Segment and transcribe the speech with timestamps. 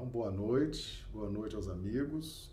[0.00, 2.50] Então, boa noite, boa noite aos amigos.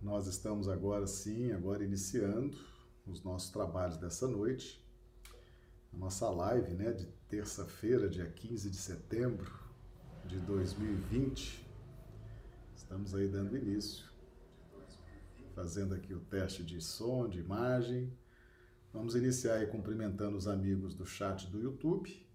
[0.00, 2.56] Nós estamos agora sim, agora iniciando
[3.06, 4.82] os nossos trabalhos dessa noite.
[5.92, 9.52] A nossa live, né, de terça-feira, dia 15 de setembro
[10.24, 11.62] de 2020.
[12.74, 14.06] Estamos aí dando início,
[15.54, 18.10] fazendo aqui o teste de som, de imagem.
[18.90, 22.31] Vamos iniciar aí cumprimentando os amigos do chat do YouTube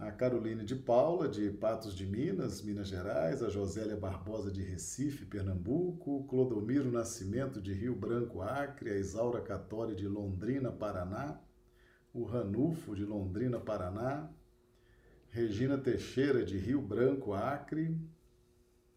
[0.00, 5.26] a Caroline de Paula, de Patos de Minas, Minas Gerais, a Josélia Barbosa de Recife,
[5.26, 11.38] Pernambuco, Clodomiro Nascimento de Rio Branco, Acre, a Isaura Catori de Londrina, Paraná,
[12.14, 14.30] o Ranulfo de Londrina, Paraná,
[15.28, 17.94] Regina Teixeira de Rio Branco, Acre.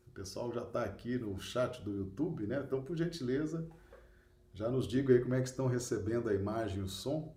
[0.07, 2.63] O pessoal já está aqui no chat do YouTube, né?
[2.65, 3.67] Então, por gentileza,
[4.54, 7.35] já nos diga aí como é que estão recebendo a imagem e o som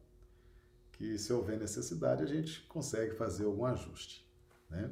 [0.96, 4.26] que se houver necessidade a gente consegue fazer algum ajuste,
[4.70, 4.90] né?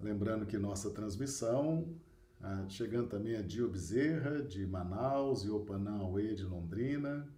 [0.00, 1.94] Lembrando que nossa transmissão,
[2.40, 7.28] ah, chegando também a Dio Bezerra, de Manaus, e Opanã Aue, de Londrina,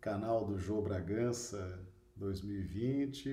[0.00, 1.80] canal do Jô Bragança
[2.16, 3.28] 2020,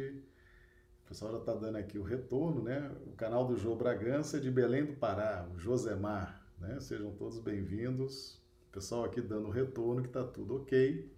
[1.05, 2.91] o pessoal já está dando aqui o retorno, né?
[3.05, 6.79] O canal do Jô Bragança é de Belém do Pará, o Josemar, né?
[6.79, 8.41] Sejam todos bem-vindos.
[8.69, 11.13] O pessoal aqui dando o retorno que está tudo ok.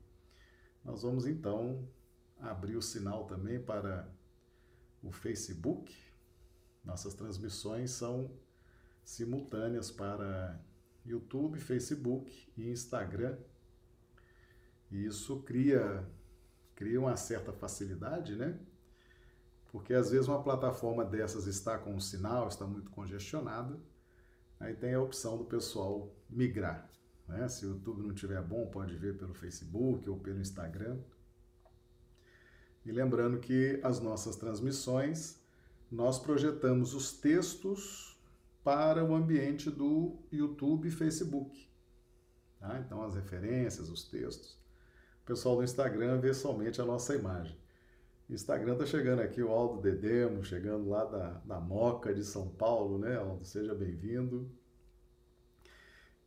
[0.84, 1.88] Nós vamos então
[2.44, 4.08] abrir o sinal também para
[5.02, 5.96] o Facebook.
[6.84, 8.32] Nossas transmissões são
[9.04, 10.60] simultâneas para
[11.06, 13.38] YouTube, Facebook e Instagram.
[14.92, 16.08] E isso cria,
[16.76, 18.60] cria uma certa facilidade, né?
[19.72, 23.80] Porque às vezes uma plataforma dessas está com um sinal, está muito congestionada,
[24.60, 26.88] aí tem a opção do pessoal migrar.
[27.28, 27.48] Né?
[27.48, 31.00] Se o YouTube não estiver bom, pode ver pelo Facebook ou pelo Instagram.
[32.86, 35.39] E lembrando que as nossas transmissões,
[35.92, 38.18] nós projetamos os textos
[38.63, 41.69] para o ambiente do YouTube e Facebook.
[42.59, 42.80] Tá?
[42.80, 44.58] Então, as referências, os textos.
[45.22, 47.58] O pessoal do Instagram vê somente a nossa imagem.
[48.30, 52.97] Instagram está chegando aqui, o Aldo Dedemo, chegando lá da, da Moca de São Paulo,
[52.97, 53.46] né, Aldo?
[53.46, 54.50] Seja bem-vindo.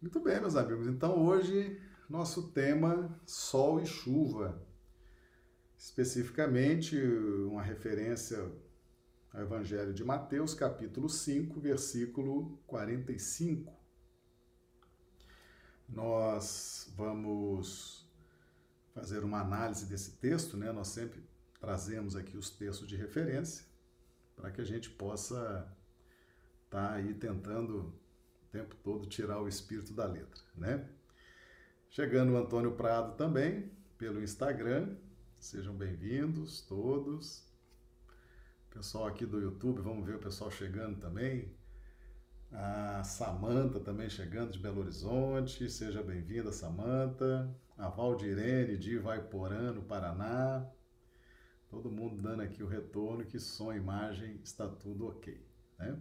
[0.01, 0.87] Muito bem, meus amigos.
[0.87, 4.66] Então, hoje, nosso tema Sol e Chuva
[5.87, 7.01] especificamente
[7.49, 8.51] uma referência
[9.33, 13.73] ao Evangelho de Mateus, capítulo 5, versículo 45.
[15.89, 18.05] Nós vamos
[18.93, 20.73] fazer uma análise desse texto, né?
[20.73, 21.23] Nós sempre
[21.61, 23.65] trazemos aqui os textos de referência
[24.35, 25.73] para que a gente possa
[26.65, 27.95] estar tá aí tentando
[28.43, 30.89] o tempo todo tirar o espírito da letra, né?
[31.89, 34.97] Chegando o Antônio Prado também pelo Instagram,
[35.47, 37.47] Sejam bem-vindos todos.
[38.69, 41.55] Pessoal aqui do YouTube, vamos ver o pessoal chegando também.
[42.51, 45.71] A Samanta também chegando de Belo Horizonte.
[45.71, 47.49] Seja bem-vinda, Samanta.
[47.79, 50.69] A Valdirene de Ivaiporã, no Paraná.
[51.71, 55.41] Todo mundo dando aqui o retorno que som imagem está tudo ok,
[55.79, 55.97] né?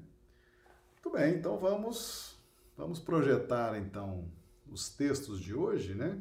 [0.94, 2.44] Muito bem, então vamos
[2.76, 4.28] vamos projetar então
[4.68, 6.20] os textos de hoje, né?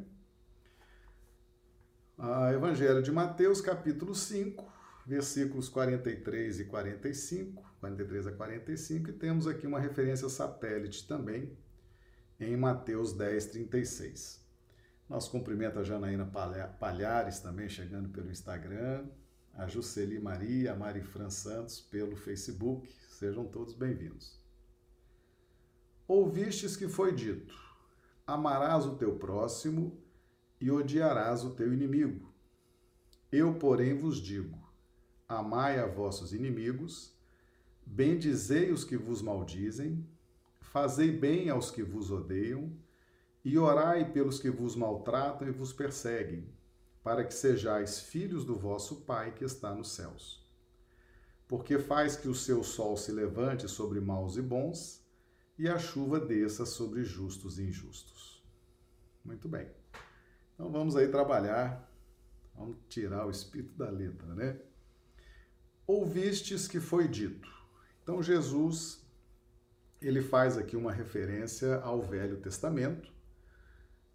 [2.53, 4.65] Evangelho de Mateus, capítulo 5,
[5.05, 11.55] versículos 43 e 45, 43 a 45, e temos aqui uma referência satélite também
[12.39, 14.43] em Mateus 10, 36.
[15.07, 16.25] Nosso cumprimento a Janaína
[16.79, 19.05] Palhares também chegando pelo Instagram,
[19.53, 22.89] a Juceli Maria, a Mari Fran Santos pelo Facebook.
[23.07, 24.41] Sejam todos bem-vindos.
[26.07, 27.53] Ouvistes que foi dito:
[28.25, 30.03] Amarás o teu próximo
[30.65, 32.33] e odiarás o teu inimigo.
[33.31, 34.57] Eu, porém, vos digo:
[35.29, 37.13] amai a vossos inimigos,
[37.85, 40.03] bendizei os que vos maldizem,
[40.59, 42.75] fazei bem aos que vos odeiam,
[43.43, 46.49] e orai pelos que vos maltratam e vos perseguem,
[47.03, 50.43] para que sejais filhos do vosso Pai que está nos céus.
[51.47, 55.05] Porque faz que o seu sol se levante sobre maus e bons,
[55.59, 58.43] e a chuva desça sobre justos e injustos.
[59.23, 59.84] Muito bem.
[60.55, 61.85] Então vamos aí trabalhar,
[62.55, 64.57] vamos tirar o espírito da letra, né?
[65.85, 67.53] Ouvistes que foi dito.
[68.01, 69.05] Então Jesus,
[70.01, 73.11] ele faz aqui uma referência ao Velho Testamento,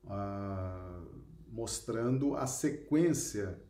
[0.07, 1.03] ah,
[1.47, 3.61] mostrando a sequência.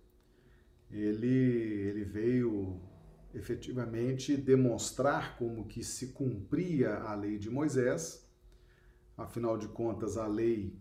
[0.93, 2.81] Ele, ele veio
[3.35, 8.25] efetivamente demonstrar como que se cumpria a lei de Moisés.
[9.17, 10.79] Afinal de contas, a lei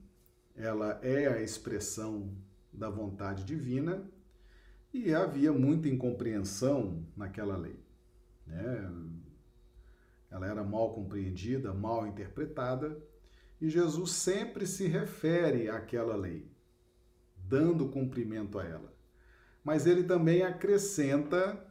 [0.56, 2.36] ela é a expressão
[2.72, 4.10] da vontade divina
[4.94, 7.80] e havia muita incompreensão naquela lei.
[8.46, 8.92] né?
[10.32, 13.02] ela era mal compreendida, mal interpretada,
[13.60, 16.50] e Jesus sempre se refere àquela lei,
[17.36, 18.94] dando cumprimento a ela.
[19.64, 21.66] Mas ele também acrescenta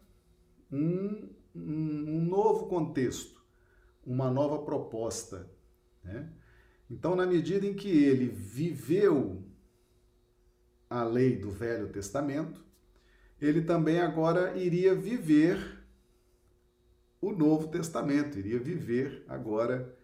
[0.70, 3.42] um, um, novo contexto,
[4.04, 5.48] uma nova proposta.
[6.04, 6.30] Né?
[6.90, 9.44] Então, na medida em que ele viveu
[10.88, 12.64] a lei do Velho Testamento,
[13.40, 15.78] ele também agora iria viver
[17.20, 19.96] o Novo Testamento, iria viver agora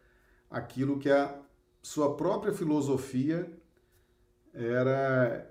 [0.50, 1.40] aquilo que a
[1.82, 3.50] sua própria filosofia
[4.52, 5.50] era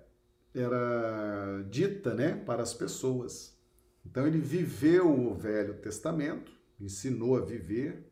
[0.55, 3.57] era dita, né, para as pessoas.
[4.05, 8.05] Então ele viveu o Velho Testamento, ensinou a viver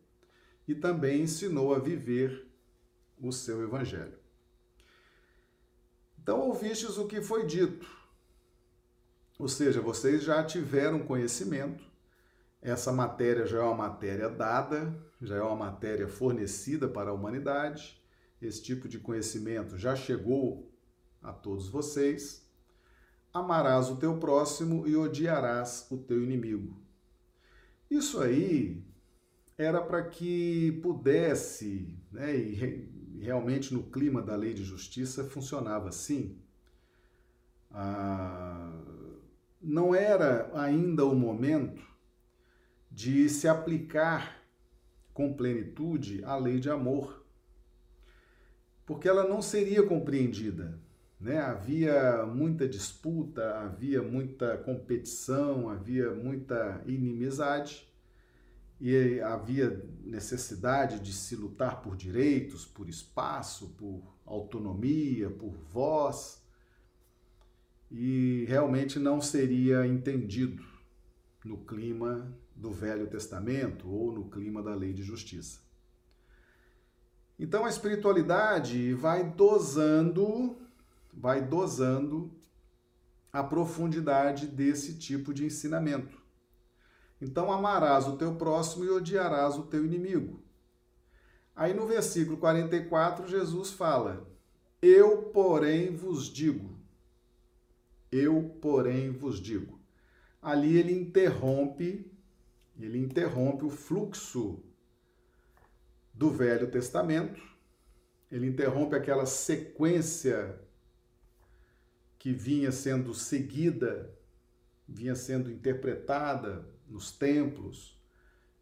[0.67, 2.50] e também ensinou a viver
[3.21, 4.18] o seu evangelho.
[6.21, 7.88] Então ouvistes o que foi dito.
[9.39, 11.83] Ou seja, vocês já tiveram conhecimento,
[12.62, 18.00] essa matéria já é uma matéria dada, já é uma matéria fornecida para a humanidade,
[18.39, 20.71] esse tipo de conhecimento já chegou
[21.21, 22.47] a todos vocês.
[23.33, 26.79] Amarás o teu próximo e odiarás o teu inimigo.
[27.89, 28.83] Isso aí
[29.57, 32.90] era para que pudesse, né, e
[33.21, 36.38] realmente no clima da lei de justiça funcionava assim.
[37.69, 38.81] Ah,
[39.62, 41.81] não era ainda o momento
[42.89, 44.41] de se aplicar
[45.13, 47.23] com plenitude a lei de amor,
[48.85, 50.79] porque ela não seria compreendida.
[51.19, 51.38] Né?
[51.38, 57.90] Havia muita disputa, havia muita competição, havia muita inimizade
[58.83, 66.44] e havia necessidade de se lutar por direitos, por espaço, por autonomia, por voz,
[67.92, 70.66] e realmente não seria entendido
[71.45, 75.60] no clima do Velho Testamento ou no clima da lei de justiça.
[77.38, 80.57] Então a espiritualidade vai dosando,
[81.13, 82.31] vai dosando
[83.31, 86.20] a profundidade desse tipo de ensinamento.
[87.21, 90.41] Então amarás o teu próximo e odiarás o teu inimigo.
[91.56, 94.27] Aí no versículo 44, Jesus fala:
[94.81, 96.79] Eu, porém, vos digo.
[98.12, 99.79] Eu, porém, vos digo.
[100.41, 102.12] Ali ele interrompe,
[102.79, 104.63] ele interrompe o fluxo
[106.12, 107.39] do Velho Testamento.
[108.31, 110.59] Ele interrompe aquela sequência
[112.17, 114.12] que vinha sendo seguida,
[114.88, 117.97] vinha sendo interpretada nos templos,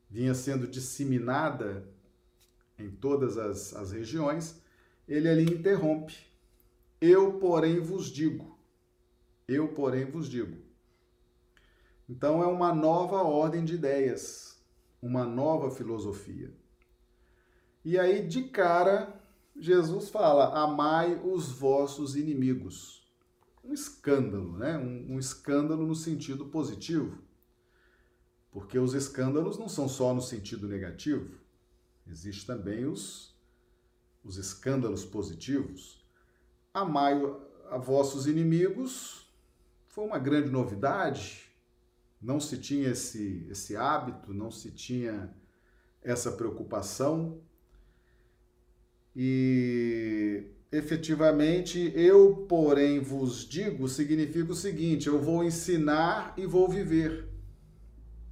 [0.09, 1.85] vinha sendo disseminada
[2.77, 4.61] em todas as, as regiões,
[5.07, 6.15] ele ali interrompe.
[7.01, 8.57] Eu, porém, vos digo.
[9.47, 10.57] Eu, porém, vos digo.
[12.07, 14.57] Então é uma nova ordem de ideias,
[15.01, 16.53] uma nova filosofia.
[17.83, 19.19] E aí, de cara,
[19.57, 23.07] Jesus fala: amai os vossos inimigos.
[23.63, 24.77] Um escândalo, né?
[24.77, 27.28] Um, um escândalo no sentido positivo.
[28.51, 31.39] Porque os escândalos não são só no sentido negativo,
[32.07, 33.35] existem também os,
[34.23, 36.03] os escândalos positivos.
[36.73, 37.13] Amai
[37.69, 39.29] a vossos inimigos
[39.99, 41.43] foi uma grande novidade,
[42.21, 45.29] não se tinha esse, esse hábito, não se tinha
[46.01, 47.41] essa preocupação.
[49.15, 57.27] E efetivamente, eu, porém, vos digo, significa o seguinte: eu vou ensinar e vou viver.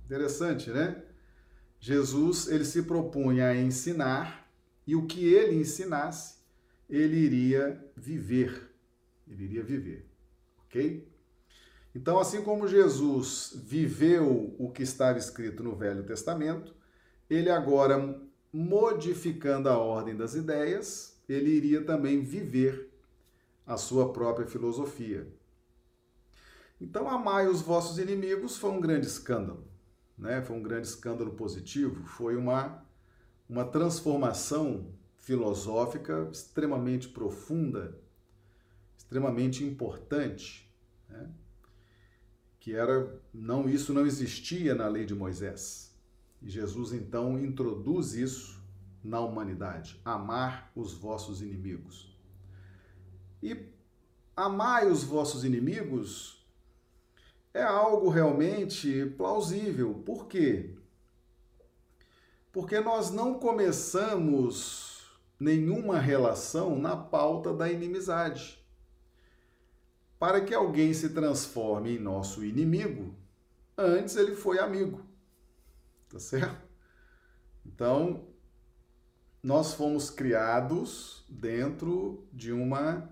[0.07, 1.03] Interessante, né?
[1.81, 4.49] Jesus, ele se propunha a ensinar
[4.87, 6.37] e o que ele ensinasse,
[6.89, 8.71] ele iria viver.
[9.27, 10.09] Ele iria viver,
[10.63, 11.05] ok?
[11.93, 16.73] Então, assim como Jesus viveu o que estava escrito no Velho Testamento,
[17.29, 18.17] ele agora,
[18.53, 22.89] modificando a ordem das ideias, ele iria também viver
[23.65, 25.27] a sua própria filosofia.
[26.79, 29.66] Então, amai os vossos inimigos foi um grande escândalo
[30.17, 30.41] né?
[30.41, 32.83] foi um grande escândalo positivo, foi uma,
[33.47, 37.99] uma transformação filosófica extremamente profunda,
[38.97, 40.73] extremamente importante,
[41.09, 41.29] né?
[42.59, 45.95] que era não isso não existia na lei de Moisés.
[46.41, 48.61] E Jesus então introduz isso
[49.03, 52.15] na humanidade, amar os vossos inimigos.
[53.41, 53.69] E
[54.35, 56.36] amai os vossos inimigos
[57.57, 59.95] é algo realmente plausível.
[60.05, 60.75] Por quê?
[62.51, 65.01] Porque nós não começamos
[65.39, 68.63] nenhuma relação na pauta da inimizade.
[70.19, 73.15] Para que alguém se transforme em nosso inimigo,
[73.77, 75.03] antes ele foi amigo.
[76.09, 76.67] tá certo?
[77.65, 78.27] Então,
[79.41, 83.11] nós fomos criados dentro de uma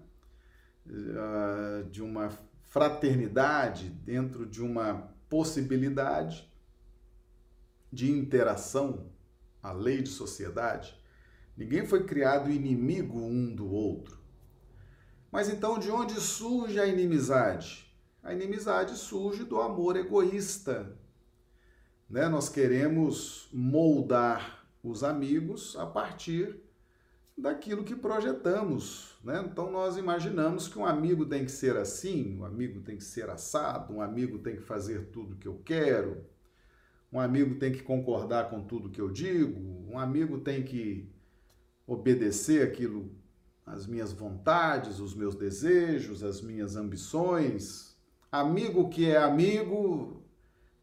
[0.87, 2.31] uh, de uma
[2.75, 6.45] fraternidade, dentro de uma possibilidade
[7.89, 9.13] de interação,
[9.63, 10.93] a lei de sociedade.
[11.55, 14.19] Ninguém foi criado inimigo um do outro.
[15.31, 17.89] Mas então de onde surge a inimizade?
[18.21, 20.99] A inimizade surge do amor egoísta.
[22.09, 22.27] Né?
[22.27, 26.59] Nós queremos moldar os amigos a partir
[27.37, 29.17] daquilo que projetamos.
[29.23, 29.43] Né?
[29.45, 33.29] Então nós imaginamos que um amigo tem que ser assim, um amigo tem que ser
[33.29, 36.25] assado, um amigo tem que fazer tudo que eu quero,
[37.11, 41.09] um amigo tem que concordar com tudo que eu digo, um amigo tem que
[41.87, 43.11] obedecer aquilo,
[43.65, 47.95] as minhas vontades, os meus desejos, as minhas ambições.
[48.31, 50.24] Amigo que é amigo.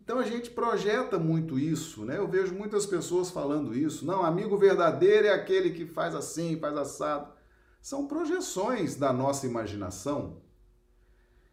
[0.02, 2.18] Então a gente projeta muito isso, né?
[2.18, 4.04] Eu vejo muitas pessoas falando isso.
[4.04, 7.32] Não, amigo verdadeiro é aquele que faz assim, faz assado.
[7.80, 10.42] São projeções da nossa imaginação.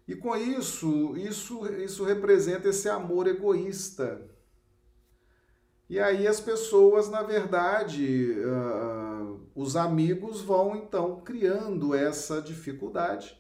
[0.08, 4.28] E com isso, isso, isso representa esse amor egoísta.
[5.88, 13.40] E aí as pessoas, na verdade, uh, os amigos vão então criando essa dificuldade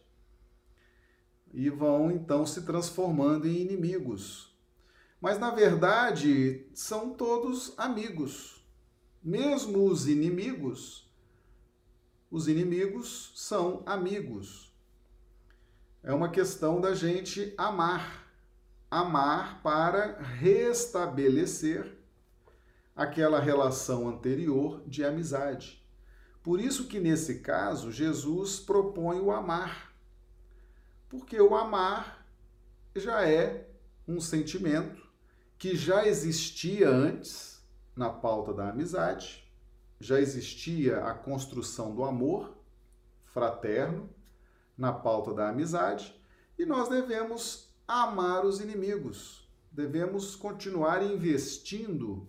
[1.51, 4.48] e vão então se transformando em inimigos.
[5.19, 8.65] Mas na verdade são todos amigos.
[9.21, 11.11] Mesmo os inimigos,
[12.31, 14.73] os inimigos são amigos.
[16.01, 18.27] É uma questão da gente amar.
[18.89, 21.97] Amar para restabelecer
[22.95, 25.85] aquela relação anterior de amizade.
[26.41, 29.93] Por isso que nesse caso Jesus propõe o amar.
[31.09, 32.25] Porque o amar
[32.95, 33.67] já é
[34.07, 35.08] um sentimento
[35.59, 37.61] que já existia antes
[37.93, 39.45] na pauta da amizade,
[39.99, 42.57] já existia a construção do amor
[43.25, 44.09] fraterno
[44.77, 46.17] na pauta da amizade,
[46.57, 49.49] e nós devemos amar os inimigos.
[49.69, 52.25] Devemos continuar investindo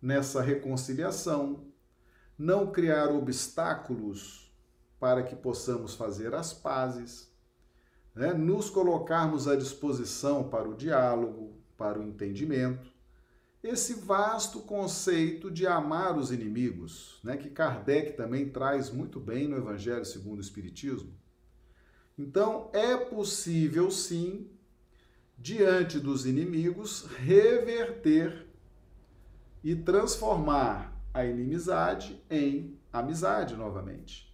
[0.00, 1.66] nessa reconciliação,
[2.38, 4.50] não criar obstáculos
[4.98, 7.30] para que possamos fazer as pazes,
[8.14, 8.32] né?
[8.32, 12.92] nos colocarmos à disposição para o diálogo, para o entendimento.
[13.62, 17.38] Esse vasto conceito de amar os inimigos, né?
[17.38, 21.12] que Kardec também traz muito bem no Evangelho segundo o Espiritismo.
[22.18, 24.50] Então, é possível sim,
[25.38, 28.46] diante dos inimigos, reverter
[29.64, 34.28] e transformar a inimizade em amizade novamente.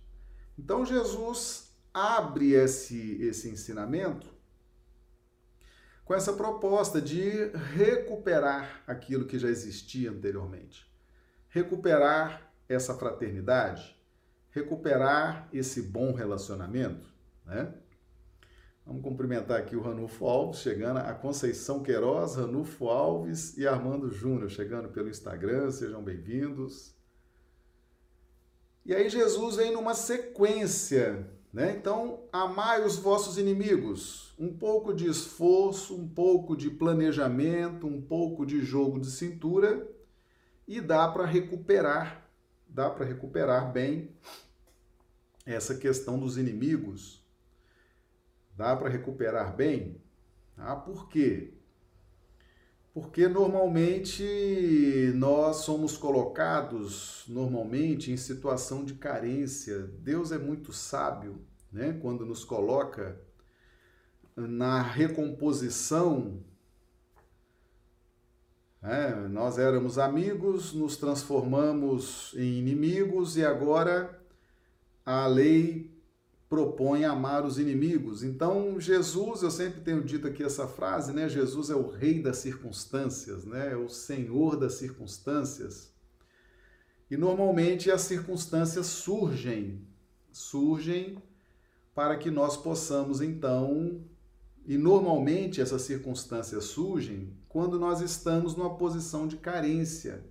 [0.59, 4.34] Então Jesus abre esse, esse ensinamento
[6.05, 10.87] com essa proposta de recuperar aquilo que já existia anteriormente.
[11.49, 13.99] Recuperar essa fraternidade,
[14.51, 17.09] recuperar esse bom relacionamento,
[17.45, 17.73] né?
[18.87, 24.51] Vamos cumprimentar aqui o Ranulfo Alves, chegando, a Conceição Queiroz, Ranulfo Alves e Armando Júnior,
[24.51, 26.95] chegando pelo Instagram, sejam bem-vindos.
[28.85, 31.75] E aí Jesus vem numa sequência, né?
[31.75, 34.24] Então, amai os vossos inimigos.
[34.39, 39.89] Um pouco de esforço, um pouco de planejamento, um pouco de jogo de cintura
[40.67, 42.29] e dá para recuperar,
[42.69, 44.11] dá para recuperar bem
[45.47, 47.25] essa questão dos inimigos
[48.57, 50.01] Dá para recuperar bem?
[50.57, 51.55] Ah, por quê?
[52.93, 59.79] Porque normalmente nós somos colocados normalmente em situação de carência.
[59.99, 61.99] Deus é muito sábio, né?
[62.01, 63.21] Quando nos coloca
[64.37, 66.43] na recomposição
[68.87, 74.21] é, nós éramos amigos, nos transformamos em inimigos e agora
[75.07, 75.91] a lei
[76.51, 78.23] propõe amar os inimigos.
[78.23, 81.31] Então, Jesus, eu sempre tenho dito aqui essa frase, né?
[81.31, 83.73] Jesus é o rei das circunstâncias, né?
[83.73, 85.91] É o senhor das circunstâncias.
[87.11, 89.81] E normalmente as circunstâncias surgem,
[90.31, 91.17] surgem
[91.95, 94.05] para que nós possamos então,
[94.67, 100.25] e normalmente essas circunstâncias surgem quando nós estamos numa posição de carência.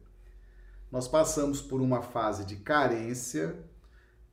[0.92, 3.56] Nós passamos por uma fase de carência,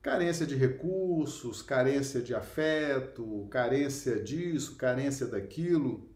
[0.02, 6.08] Carência de recursos, carência de afeto, carência disso, carência daquilo,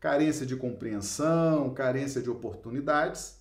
[0.00, 3.38] carência de compreensão, carência de oportunidades.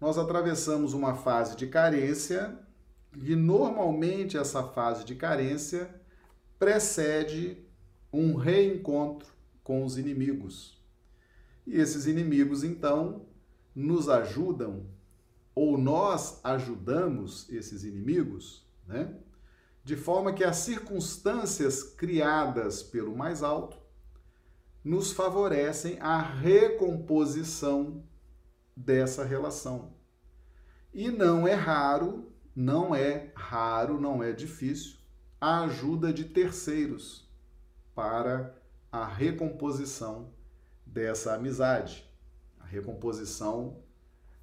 [0.00, 2.58] Nós atravessamos uma fase de carência
[3.14, 5.90] e normalmente essa fase de carência
[6.58, 7.58] precede
[8.12, 9.28] um reencontro
[9.62, 10.82] com os inimigos.
[11.66, 13.26] E esses inimigos, então,
[13.74, 14.86] nos ajudam
[15.54, 19.14] ou nós ajudamos esses inimigos, né?
[19.84, 23.78] De forma que as circunstâncias criadas pelo mais alto
[24.84, 28.02] nos favorecem a recomposição
[28.76, 29.92] dessa relação.
[30.94, 34.96] E não é raro, não é raro, não é difícil
[35.40, 37.27] a ajuda de terceiros
[37.98, 38.54] para
[38.92, 40.30] a recomposição
[40.86, 42.08] dessa amizade,
[42.60, 43.78] a recomposição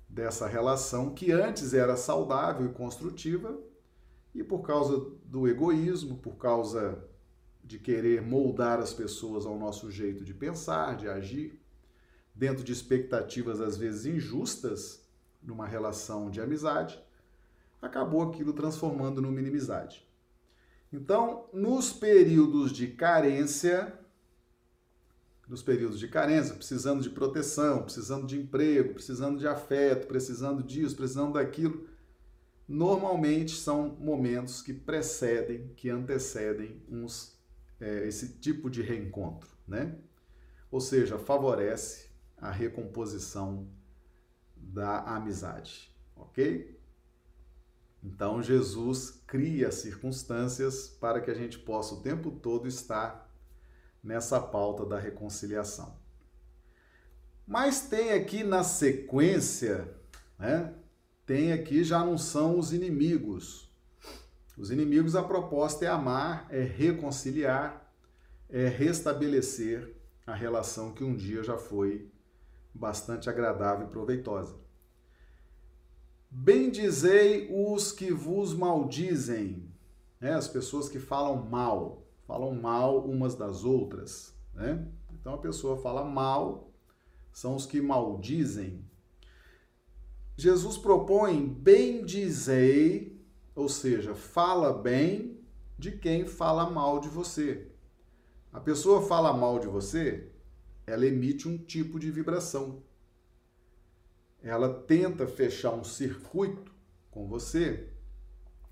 [0.09, 3.57] dessa relação que antes era saudável e construtiva
[4.33, 7.01] e por causa do egoísmo, por causa
[7.63, 11.57] de querer moldar as pessoas ao nosso jeito de pensar, de agir,
[12.35, 15.07] dentro de expectativas às vezes injustas
[15.41, 17.01] numa relação de amizade,
[17.81, 20.05] acabou aquilo transformando numa inimizade.
[20.95, 23.99] Então, nos períodos de carência,
[25.45, 30.95] nos períodos de carência, precisando de proteção, precisando de emprego, precisando de afeto, precisando disso,
[30.95, 31.85] precisando daquilo,
[32.65, 37.37] normalmente são momentos que precedem, que antecedem uns,
[37.77, 39.97] é, esse tipo de reencontro, né?
[40.71, 43.67] Ou seja, favorece a recomposição
[44.55, 46.74] da amizade, ok?
[48.05, 53.27] Então Jesus cria circunstâncias para que a gente possa o tempo todo estar
[54.03, 55.97] nessa pauta da reconciliação.
[57.47, 59.91] Mas tem aqui na sequência,
[60.37, 60.71] né?
[61.25, 63.73] Tem aqui já não são os inimigos.
[64.55, 67.91] Os inimigos, a proposta é amar, é reconciliar,
[68.47, 69.95] é restabelecer
[70.27, 72.11] a relação que um dia já foi
[72.71, 74.64] bastante agradável e proveitosa.
[76.37, 79.71] Bendizei os que vos maldizem,
[80.19, 80.33] né?
[80.33, 84.85] as pessoas que falam mal falam mal umas das outras, né?
[85.13, 86.73] Então a pessoa fala mal,
[87.31, 88.83] são os que maldizem.
[90.35, 93.17] Jesus propõe bendizei,
[93.55, 95.39] ou seja, fala bem
[95.79, 97.71] de quem fala mal de você.
[98.51, 100.29] A pessoa fala mal de você,
[100.85, 102.83] ela emite um tipo de vibração.
[104.45, 106.71] Ela tenta fechar um circuito
[107.09, 107.89] com você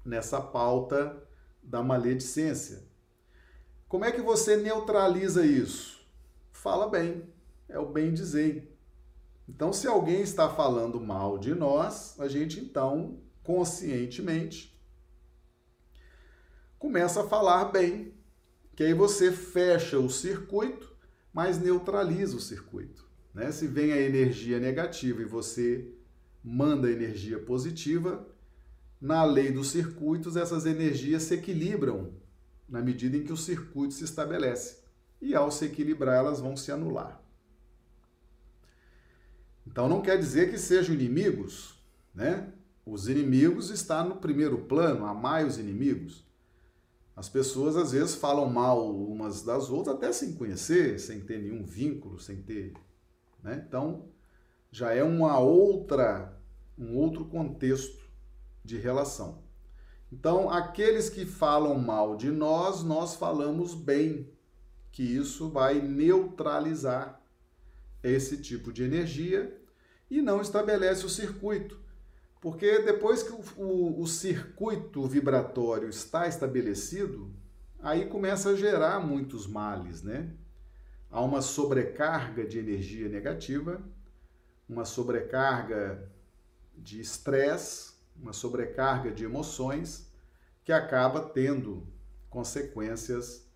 [0.06, 1.28] nessa pauta
[1.64, 2.84] da maledicência.
[3.88, 6.00] Como é que você neutraliza isso?
[6.52, 7.28] Fala bem,
[7.68, 8.78] é o bem dizer.
[9.50, 14.80] Então, se alguém está falando mal de nós, a gente então, conscientemente,
[16.78, 18.14] começa a falar bem,
[18.76, 20.96] que aí você fecha o circuito,
[21.34, 23.03] mas neutraliza o circuito.
[23.34, 23.52] Né?
[23.52, 25.92] Se vem a energia negativa e você
[26.44, 28.28] manda energia positiva,
[29.00, 32.14] na lei dos circuitos, essas energias se equilibram
[32.68, 34.84] na medida em que o circuito se estabelece.
[35.22, 37.22] E ao se equilibrar, elas vão se anular.
[39.66, 41.82] Então não quer dizer que sejam inimigos,
[42.14, 42.52] né?
[42.86, 46.26] Os inimigos estão no primeiro plano, amai os inimigos.
[47.16, 51.64] As pessoas às vezes falam mal umas das outras até sem conhecer, sem ter nenhum
[51.64, 52.74] vínculo, sem ter,
[53.44, 53.64] né?
[53.68, 54.06] Então
[54.72, 56.34] já é uma outra
[56.78, 58.04] um outro contexto
[58.64, 59.44] de relação.
[60.12, 64.30] Então, aqueles que falam mal de nós, nós falamos bem,
[64.92, 67.20] que isso vai neutralizar
[68.04, 69.60] esse tipo de energia
[70.10, 71.80] e não estabelece o circuito.
[72.40, 77.32] Porque depois que o, o, o circuito vibratório está estabelecido,
[77.80, 80.32] aí começa a gerar muitos males, né?
[81.14, 83.80] Há uma sobrecarga de energia negativa,
[84.68, 86.12] uma sobrecarga
[86.76, 90.12] de estresse, uma sobrecarga de emoções
[90.64, 91.88] que acaba tendo
[92.32, 93.48] consequências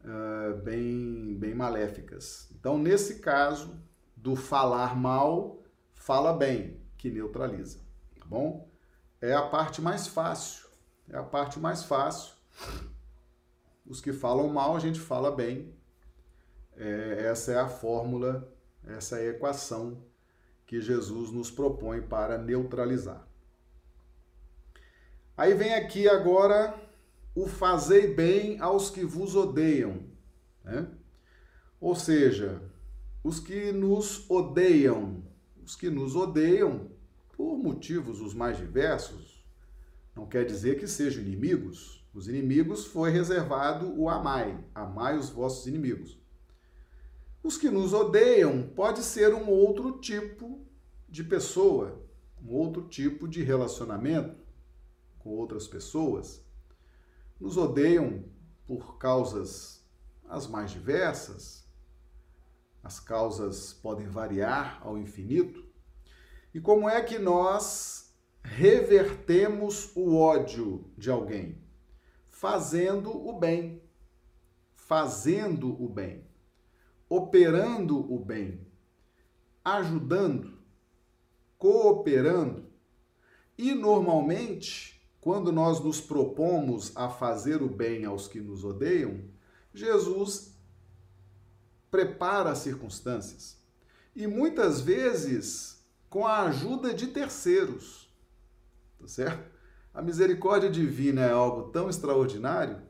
[0.00, 2.48] uh, bem, bem maléficas.
[2.58, 3.78] Então, nesse caso
[4.16, 5.62] do falar mal,
[5.92, 7.80] fala bem, que neutraliza,
[8.18, 8.66] tá bom?
[9.20, 10.66] É a parte mais fácil,
[11.10, 12.32] é a parte mais fácil.
[13.84, 15.73] Os que falam mal, a gente fala bem.
[16.76, 18.52] É, essa é a fórmula,
[18.86, 20.02] essa é a equação
[20.66, 23.26] que Jesus nos propõe para neutralizar.
[25.36, 26.74] Aí vem aqui agora
[27.34, 30.00] o fazei bem aos que vos odeiam.
[30.62, 30.86] Né?
[31.80, 32.62] Ou seja,
[33.22, 35.22] os que nos odeiam,
[35.64, 36.90] os que nos odeiam
[37.36, 39.44] por motivos os mais diversos,
[40.14, 42.06] não quer dizer que sejam inimigos.
[42.14, 46.23] Os inimigos foi reservado o amai, amai os vossos inimigos.
[47.44, 50.66] Os que nos odeiam pode ser um outro tipo
[51.06, 52.02] de pessoa,
[52.42, 54.42] um outro tipo de relacionamento,
[55.18, 56.42] com outras pessoas,
[57.38, 58.24] nos odeiam
[58.66, 59.84] por causas
[60.26, 61.68] as mais diversas,
[62.82, 65.62] as causas podem variar ao infinito,
[66.54, 71.60] E como é que nós revertemos o ódio de alguém?
[72.28, 73.82] Fazendo o bem.
[74.76, 76.23] Fazendo o bem.
[77.08, 78.66] Operando o bem.
[79.64, 80.58] Ajudando.
[81.58, 82.64] Cooperando.
[83.56, 89.22] E normalmente, quando nós nos propomos a fazer o bem aos que nos odeiam,
[89.72, 90.54] Jesus
[91.90, 93.56] prepara as circunstâncias.
[94.14, 95.74] E muitas vezes
[96.14, 98.08] com a ajuda de terceiros.
[99.00, 99.50] Tá certo?
[99.92, 102.80] A misericórdia divina é algo tão extraordinário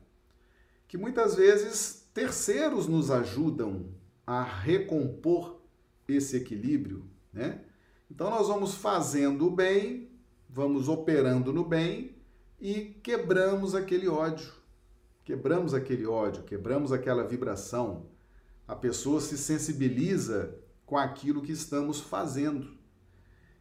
[0.86, 3.93] que muitas vezes terceiros nos ajudam
[4.26, 5.60] a recompor
[6.08, 7.64] esse equilíbrio, né?
[8.10, 10.10] Então nós vamos fazendo o bem,
[10.48, 12.16] vamos operando no bem
[12.60, 14.52] e quebramos aquele ódio.
[15.24, 18.06] Quebramos aquele ódio, quebramos aquela vibração.
[18.68, 22.76] A pessoa se sensibiliza com aquilo que estamos fazendo.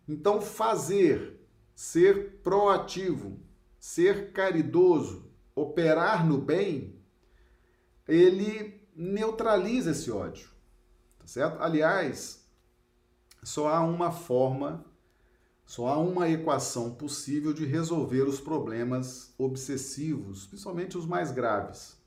[0.07, 1.39] Então, fazer,
[1.73, 3.39] ser proativo,
[3.79, 6.95] ser caridoso, operar no bem,
[8.07, 10.49] ele neutraliza esse ódio,
[11.23, 11.61] tá certo?
[11.61, 12.45] Aliás,
[13.41, 14.85] só há uma forma,
[15.65, 21.97] só há uma equação possível de resolver os problemas obsessivos, principalmente os mais graves.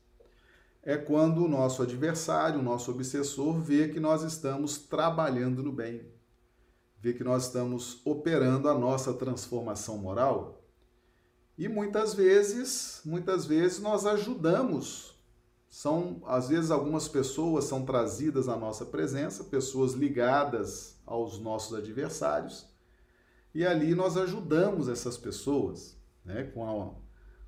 [0.83, 6.15] É quando o nosso adversário, o nosso obsessor, vê que nós estamos trabalhando no bem
[6.99, 10.61] vê que nós estamos operando a nossa transformação moral.
[11.57, 15.15] E muitas vezes, muitas vezes nós ajudamos.
[15.69, 22.67] São, às vezes algumas pessoas são trazidas à nossa presença, pessoas ligadas aos nossos adversários,
[23.53, 26.93] e ali nós ajudamos essas pessoas, né, com a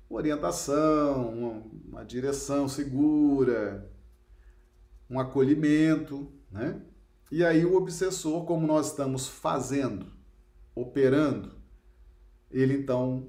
[0.08, 3.88] orientação, uma, uma direção segura,
[5.08, 6.82] um acolhimento, né?
[7.30, 10.06] E aí o obsessor, como nós estamos fazendo,
[10.74, 11.52] operando,
[12.50, 13.28] ele então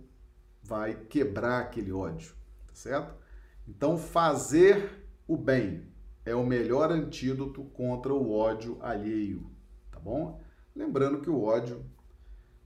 [0.63, 2.33] vai quebrar aquele ódio,
[2.67, 3.20] tá certo?
[3.67, 5.91] Então fazer o bem
[6.25, 9.51] é o melhor antídoto contra o ódio alheio,
[9.89, 10.41] tá bom?
[10.75, 11.85] Lembrando que o ódio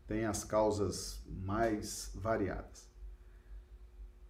[0.07, 2.89] tem as causas mais variadas.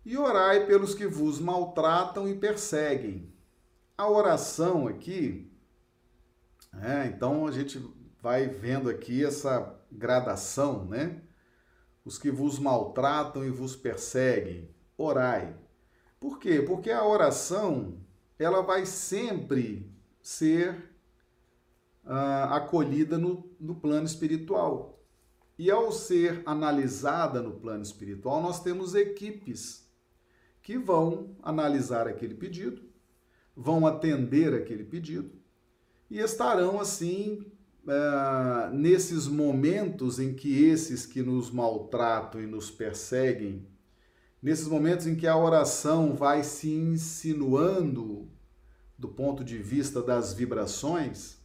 [0.05, 3.33] E orai pelos que vos maltratam e perseguem.
[3.97, 5.51] A oração aqui
[6.81, 7.79] é, então a gente
[8.21, 11.21] vai vendo aqui essa gradação, né?
[12.03, 15.55] Os que vos maltratam e vos perseguem, orai.
[16.19, 16.61] Por quê?
[16.61, 17.97] Porque a oração
[18.37, 20.95] ela vai sempre ser
[22.03, 25.03] uh, acolhida no, no plano espiritual.
[25.57, 29.89] E ao ser analisada no plano espiritual, nós temos equipes
[30.61, 32.81] que vão analisar aquele pedido,
[33.55, 35.31] vão atender aquele pedido
[36.09, 37.45] e estarão assim
[37.83, 43.67] uh, nesses momentos em que esses que nos maltratam e nos perseguem,
[44.45, 48.29] nesses momentos em que a oração vai se insinuando
[48.95, 51.37] do ponto de vista das vibrações,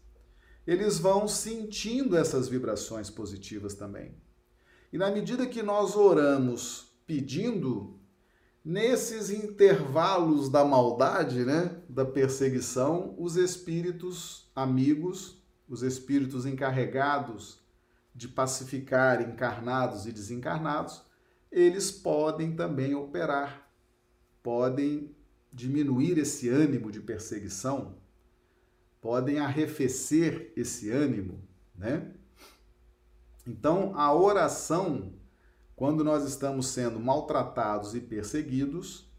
[0.67, 4.15] eles vão sentindo essas vibrações positivas também.
[4.93, 7.99] E na medida que nós oramos pedindo,
[8.63, 17.61] nesses intervalos da maldade, né, da perseguição, os espíritos amigos, os espíritos encarregados
[18.15, 21.09] de pacificar encarnados e desencarnados,
[21.51, 23.71] eles podem também operar,
[24.43, 25.15] podem
[25.53, 27.97] diminuir esse ânimo de perseguição,
[29.01, 31.43] podem arrefecer esse ânimo,
[31.75, 32.13] né?
[33.47, 35.15] Então, a oração,
[35.75, 39.11] quando nós estamos sendo maltratados e perseguidos,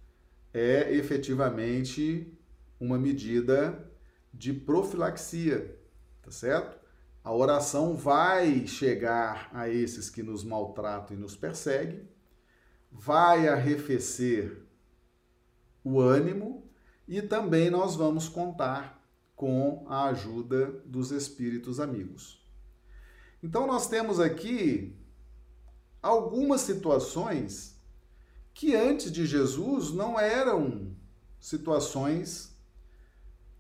[0.54, 2.32] é efetivamente
[2.80, 3.92] uma medida
[4.34, 5.78] de profilaxia,
[6.22, 6.80] tá certo?
[7.24, 12.08] A oração vai chegar a esses que nos maltratam e nos perseguem,
[12.92, 14.62] vai arrefecer
[15.84, 16.70] o ânimo
[17.08, 19.02] e também nós vamos contar
[19.36, 22.46] com a ajuda dos espíritos amigos.
[23.42, 24.96] Então nós temos aqui
[26.02, 27.80] algumas situações
[28.54, 30.96] que antes de Jesus não eram
[31.40, 32.56] situações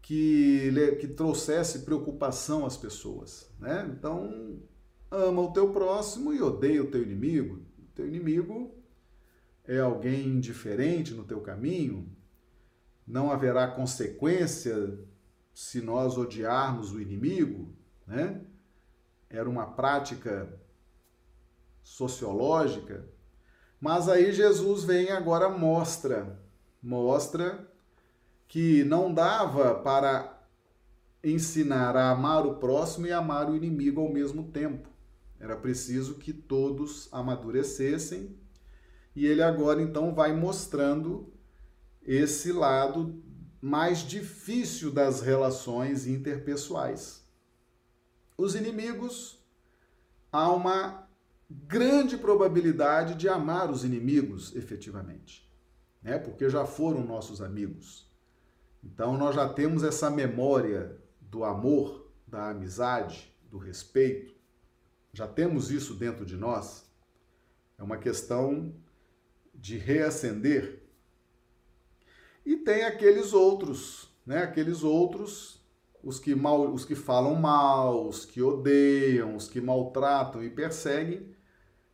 [0.02, 3.50] que, que trouxesse preocupação às pessoas.
[3.60, 3.90] Né?
[3.98, 4.60] Então,
[5.10, 7.56] ama o teu próximo e odeia o teu inimigo.
[7.80, 8.76] O teu inimigo
[9.66, 12.10] é alguém indiferente no teu caminho,
[13.08, 15.00] não haverá consequência
[15.54, 17.74] se nós odiarmos o inimigo,
[18.08, 18.42] né?
[19.30, 20.60] Era uma prática
[21.84, 23.06] sociológica,
[23.80, 26.40] mas aí Jesus vem agora mostra,
[26.82, 27.68] mostra
[28.48, 30.46] que não dava para
[31.24, 34.90] ensinar a amar o próximo e amar o inimigo ao mesmo tempo.
[35.40, 38.36] Era preciso que todos amadurecessem.
[39.16, 41.32] E ele agora então vai mostrando
[42.02, 43.22] esse lado
[43.62, 47.24] mais difícil das relações interpessoais.
[48.38, 49.40] Os inimigos,
[50.32, 51.08] há uma
[51.50, 55.48] grande probabilidade de amar os inimigos efetivamente,
[56.02, 56.18] né?
[56.18, 58.10] Porque já foram nossos amigos.
[58.84, 64.34] Então nós já temos essa memória do amor, da amizade, do respeito.
[65.14, 66.90] Já temos isso dentro de nós.
[67.78, 68.74] É uma questão
[69.62, 70.84] de reacender.
[72.46, 74.44] E tem aqueles outros, né?
[74.44, 75.64] Aqueles outros,
[76.04, 81.34] os que mal, os que falam mal, os que odeiam, os que maltratam e perseguem.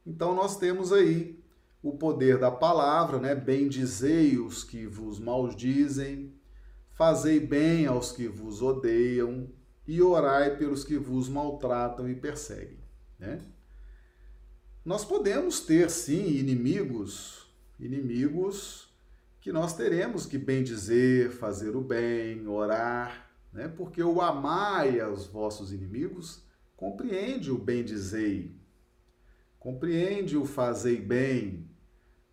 [0.05, 1.37] Então nós temos aí
[1.83, 3.35] o poder da palavra, né?
[3.35, 6.33] Bendizei os que vos maldizem,
[6.97, 9.47] Fazei bem aos que vos odeiam
[9.87, 12.79] e orai pelos que vos maltratam e perseguem.
[13.19, 13.39] Né?
[14.83, 17.46] Nós podemos ter, sim, inimigos,
[17.79, 18.87] inimigos
[19.39, 23.67] que nós teremos que bem dizer, fazer o bem, orar, né?
[23.67, 26.43] porque o amai aos vossos inimigos
[26.75, 28.55] compreende o bem dizei,
[29.59, 31.69] compreende o fazei bem,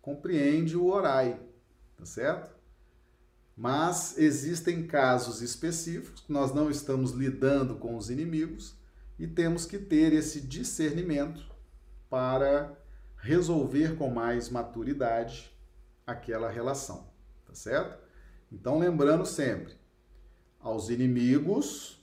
[0.01, 1.39] compreende o orai,
[1.95, 2.53] tá certo?
[3.57, 8.75] Mas existem casos específicos, nós não estamos lidando com os inimigos
[9.17, 11.45] e temos que ter esse discernimento
[12.09, 12.77] para
[13.25, 15.51] resolver com mais maturidade
[16.05, 17.07] aquela relação,
[17.43, 17.97] tá certo?
[18.51, 19.73] Então, lembrando sempre,
[20.59, 21.99] aos inimigos,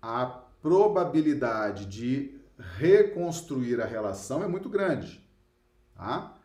[0.00, 2.40] a probabilidade de
[2.78, 5.28] reconstruir a relação é muito grande,
[5.96, 6.38] tá?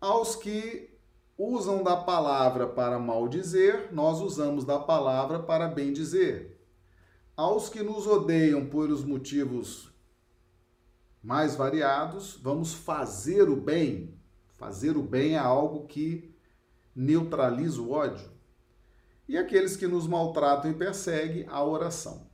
[0.00, 0.90] Aos que
[1.36, 6.60] usam da palavra para maldizer, nós usamos da palavra para bem dizer.
[7.36, 9.92] Aos que nos odeiam por os motivos
[11.22, 14.14] mais variados, vamos fazer o bem.
[14.56, 16.34] Fazer o bem é algo que
[16.94, 18.30] neutraliza o ódio.
[19.28, 22.26] E aqueles que nos maltratam e perseguem, a oração.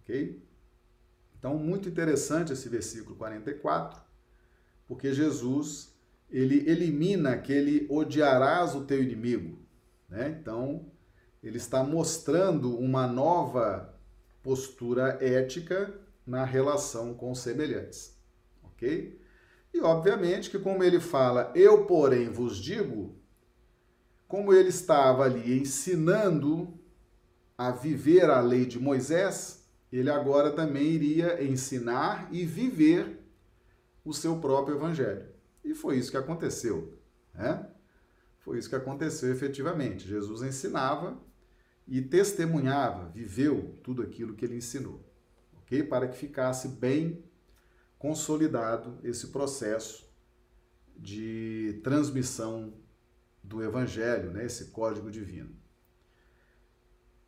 [0.00, 0.42] Ok?
[1.38, 4.00] Então, muito interessante esse versículo 44,
[4.86, 5.92] porque Jesus
[6.30, 9.58] ele elimina aquele odiarás o teu inimigo.
[10.08, 10.36] Né?
[10.40, 10.86] Então,
[11.42, 13.94] ele está mostrando uma nova
[14.42, 15.92] postura ética
[16.26, 18.16] na relação com semelhantes.
[18.82, 19.18] Ok?
[19.72, 23.16] E, obviamente, que como ele fala, eu, porém, vos digo,
[24.26, 26.78] como ele estava ali ensinando
[27.56, 33.20] a viver a lei de Moisés, ele agora também iria ensinar e viver
[34.04, 35.26] o seu próprio evangelho.
[35.64, 36.98] E foi isso que aconteceu.
[37.32, 37.66] Né?
[38.40, 40.08] Foi isso que aconteceu efetivamente.
[40.08, 41.16] Jesus ensinava
[41.86, 45.00] e testemunhava, viveu tudo aquilo que ele ensinou,
[45.58, 45.82] ok?
[45.82, 47.24] Para que ficasse bem
[48.02, 50.04] consolidado esse processo
[50.96, 52.74] de transmissão
[53.40, 54.44] do Evangelho, né?
[54.44, 55.54] esse código divino.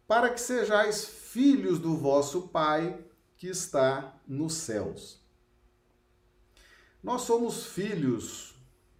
[0.04, 3.06] Para que sejais filhos do vosso Pai
[3.36, 5.22] que está nos céus.
[7.00, 8.56] Nós somos filhos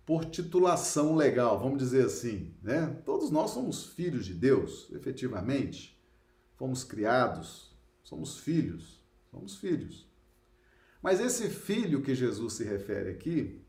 [0.07, 2.87] por titulação legal, vamos dizer assim, né?
[3.05, 6.01] Todos nós somos filhos de Deus, efetivamente.
[6.55, 10.14] Fomos criados, somos filhos, somos filhos.
[11.05, 13.61] Mas esse filho que Jesus se refere aqui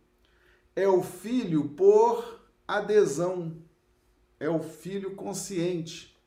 [0.74, 3.62] é o filho por adesão,
[4.40, 6.18] é o filho consciente,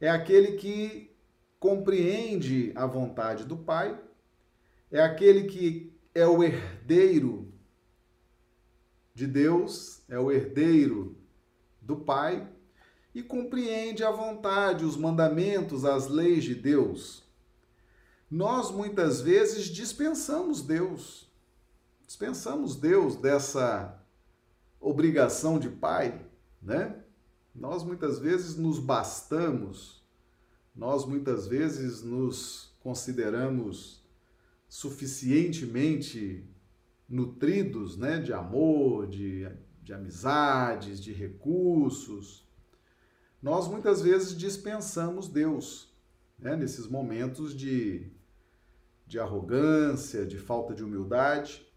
[0.00, 1.14] é aquele que
[1.60, 4.00] compreende a vontade do Pai,
[4.90, 7.52] é aquele que é o herdeiro
[9.14, 11.14] de Deus, é o herdeiro
[11.78, 12.48] do Pai
[13.14, 17.21] e compreende a vontade, os mandamentos, as leis de Deus.
[18.32, 21.30] Nós muitas vezes dispensamos Deus,
[22.06, 24.02] dispensamos Deus dessa
[24.80, 26.18] obrigação de pai,
[26.62, 26.98] né?
[27.54, 30.02] Nós muitas vezes nos bastamos,
[30.74, 34.02] nós muitas vezes nos consideramos
[34.66, 36.48] suficientemente
[37.06, 39.46] nutridos né, de amor, de,
[39.82, 42.48] de amizades, de recursos,
[43.42, 45.92] nós muitas vezes dispensamos Deus
[46.38, 48.10] né, nesses momentos de,
[49.12, 51.70] de arrogância, de falta de humildade.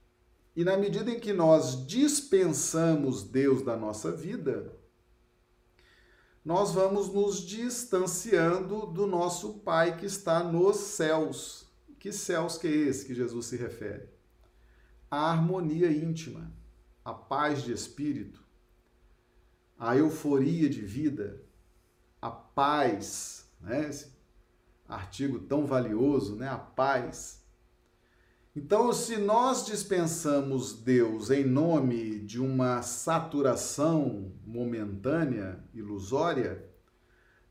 [0.55, 4.73] E na medida em que nós dispensamos Deus da nossa vida,
[6.45, 11.67] nós vamos nos distanciando do nosso Pai que está nos céus.
[11.99, 14.07] Que céus que é esse que Jesus se refere?
[15.11, 16.53] A harmonia íntima,
[17.03, 18.41] a paz de espírito,
[19.77, 21.43] a euforia de vida,
[22.21, 23.89] a paz, né?
[23.89, 24.14] Esse
[24.87, 26.47] artigo tão valioso, né?
[26.47, 27.43] A paz.
[28.55, 36.65] Então, se nós dispensamos Deus em nome de uma saturação momentânea, ilusória,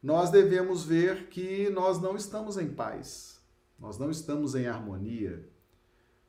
[0.03, 3.41] nós devemos ver que nós não estamos em paz,
[3.79, 5.49] nós não estamos em harmonia.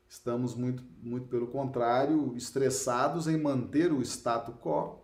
[0.08, 5.00] Estamos muito, muito pelo contrário, estressados em manter o status quo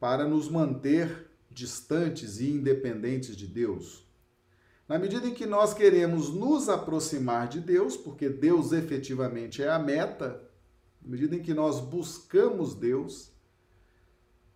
[0.00, 4.09] para nos manter distantes e independentes de Deus.
[4.90, 9.78] Na medida em que nós queremos nos aproximar de Deus, porque Deus efetivamente é a
[9.78, 10.42] meta,
[11.00, 13.30] na medida em que nós buscamos Deus,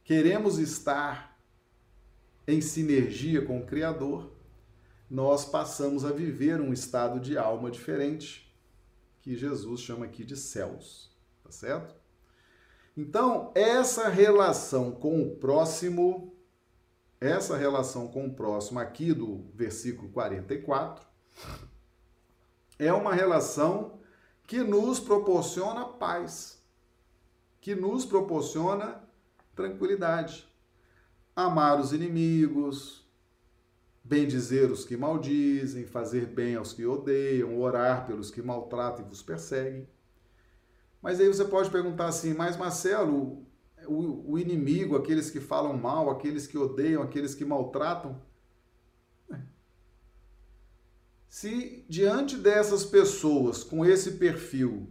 [0.02, 1.40] queremos estar
[2.48, 4.32] em sinergia com o Criador,
[5.08, 8.52] nós passamos a viver um estado de alma diferente,
[9.22, 11.94] que Jesus chama aqui de céus, tá certo?
[12.96, 16.33] Então, essa relação com o próximo
[17.20, 21.06] essa relação com o próximo aqui do versículo 44
[22.78, 23.98] é uma relação
[24.46, 26.62] que nos proporciona paz,
[27.60, 29.02] que nos proporciona
[29.54, 30.46] tranquilidade.
[31.34, 33.04] Amar os inimigos,
[34.02, 39.22] bendizer os que maldizem, fazer bem aos que odeiam, orar pelos que maltratam e vos
[39.22, 39.88] perseguem.
[41.00, 43.43] Mas aí você pode perguntar assim, mas Marcelo,
[43.86, 48.20] o, o inimigo, aqueles que falam mal, aqueles que odeiam, aqueles que maltratam.
[51.28, 54.88] Se diante dessas pessoas com esse perfil,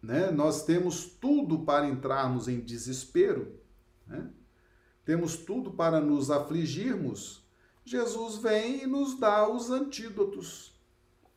[0.00, 3.60] né, nós temos tudo para entrarmos em desespero,
[4.06, 4.30] né,
[5.04, 7.46] temos tudo para nos afligirmos,
[7.84, 10.78] Jesus vem e nos dá os antídotos.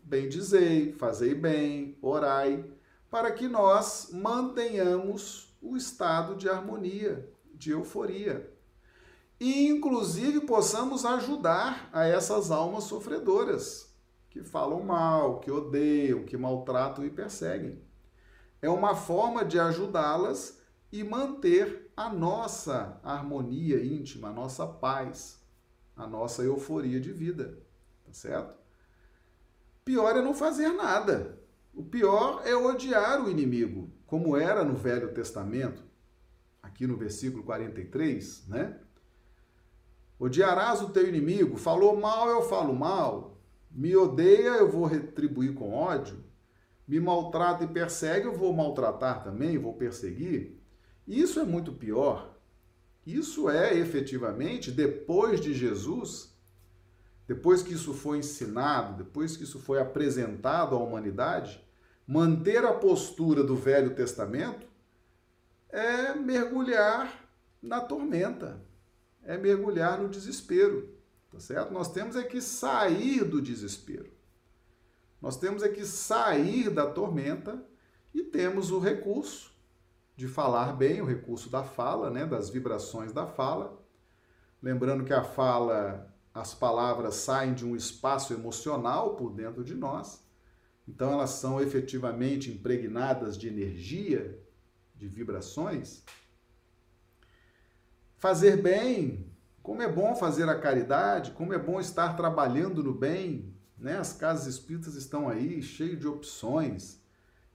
[0.02, 2.66] Bendizei, fazei bem, orai,
[3.10, 8.52] para que nós mantenhamos o estado de harmonia, de euforia.
[9.40, 13.94] E, inclusive, possamos ajudar a essas almas sofredoras,
[14.30, 17.82] que falam mal, que odeiam, que maltratam e perseguem.
[18.62, 25.42] É uma forma de ajudá-las e manter a nossa harmonia íntima, a nossa paz,
[25.96, 27.58] a nossa euforia de vida.
[28.06, 28.60] Tá certo?
[29.84, 31.40] Pior é não fazer nada.
[31.74, 35.82] O pior é odiar o inimigo, como era no Velho Testamento,
[36.62, 38.78] aqui no versículo 43, né?
[40.20, 43.40] Odiarás o teu inimigo, falou mal, eu falo mal,
[43.72, 46.22] me odeia, eu vou retribuir com ódio,
[46.86, 50.62] me maltrata e persegue, eu vou maltratar também, vou perseguir.
[51.08, 52.38] Isso é muito pior.
[53.08, 56.36] Isso é efetivamente, depois de Jesus,
[57.26, 61.66] depois que isso foi ensinado, depois que isso foi apresentado à humanidade,
[62.12, 64.68] manter a postura do Velho Testamento
[65.70, 67.10] é mergulhar
[67.62, 68.62] na tormenta,
[69.24, 70.94] é mergulhar no desespero,
[71.32, 71.72] tá certo?
[71.72, 74.12] Nós temos é que sair do desespero.
[75.22, 77.64] Nós temos é que sair da tormenta
[78.14, 79.50] e temos o recurso
[80.14, 83.82] de falar bem, o recurso da fala, né, das vibrações da fala.
[84.62, 90.30] Lembrando que a fala, as palavras saem de um espaço emocional por dentro de nós
[90.92, 94.38] então elas são efetivamente impregnadas de energia,
[94.94, 96.04] de vibrações.
[98.18, 99.32] Fazer bem,
[99.64, 103.98] como é bom fazer a caridade, como é bom estar trabalhando no bem, né?
[103.98, 107.02] As casas espíritas estão aí cheias de opções.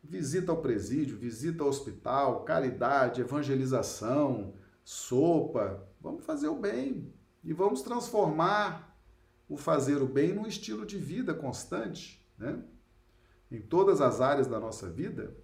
[0.02, 5.86] Visita ao presídio, visita ao hospital, caridade, evangelização, sopa.
[6.00, 7.12] Vamos fazer o bem
[7.44, 8.98] e vamos transformar
[9.46, 12.64] o fazer o bem num estilo de vida constante, né?
[13.50, 15.34] Em todas as áreas da nossa vida.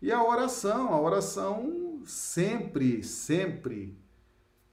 [0.00, 3.96] E a oração, a oração sempre, sempre,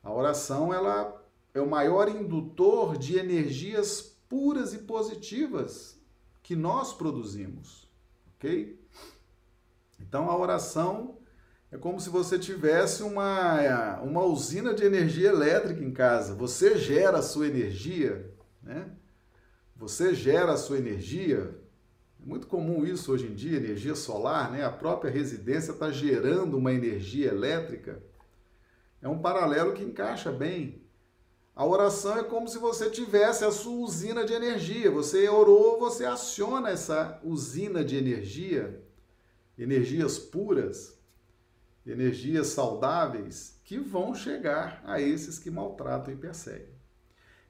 [0.03, 5.99] a oração ela é o maior indutor de energias puras e positivas
[6.41, 7.87] que nós produzimos,
[8.35, 8.79] ok?
[9.99, 11.17] Então a oração
[11.71, 16.33] é como se você tivesse uma, uma usina de energia elétrica em casa.
[16.33, 18.33] Você gera a sua energia,
[18.63, 18.89] né?
[19.75, 21.55] Você gera a sua energia
[22.21, 24.63] é muito comum isso hoje em dia, energia solar, né?
[24.63, 28.03] A própria residência está gerando uma energia elétrica.
[29.01, 30.83] É um paralelo que encaixa bem.
[31.55, 34.91] A oração é como se você tivesse a sua usina de energia.
[34.91, 38.81] Você orou, você aciona essa usina de energia,
[39.57, 40.97] energias puras,
[41.85, 46.73] energias saudáveis, que vão chegar a esses que maltratam e perseguem.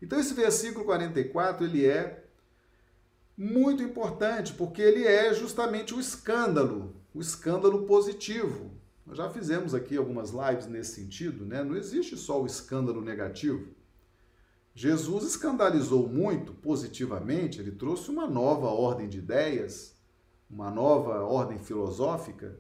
[0.01, 2.28] Então esse versículo 44, ele é
[3.42, 8.70] muito importante, porque ele é justamente o escândalo, o escândalo positivo.
[9.06, 11.64] Nós já fizemos aqui algumas lives nesse sentido, né?
[11.64, 13.70] Não existe só o escândalo negativo.
[14.76, 19.96] Jesus escandalizou muito positivamente, ele trouxe uma nova ordem de ideias,
[20.50, 22.60] uma nova ordem filosófica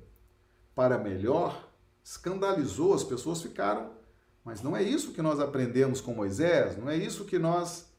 [0.73, 1.69] para melhor,
[2.01, 3.91] escandalizou, as pessoas ficaram,
[4.45, 7.91] mas não é isso que nós aprendemos com Moisés, não é isso que nós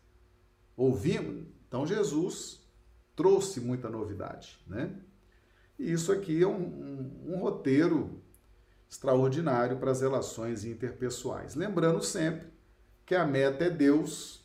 [0.76, 1.46] ouvimos.
[1.68, 2.59] Então Jesus
[3.16, 4.94] trouxe muita novidade, né?
[5.78, 8.20] E isso aqui é um, um, um roteiro
[8.90, 11.54] extraordinário para as relações interpessoais.
[11.54, 12.48] Lembrando sempre
[13.06, 14.44] que a meta é Deus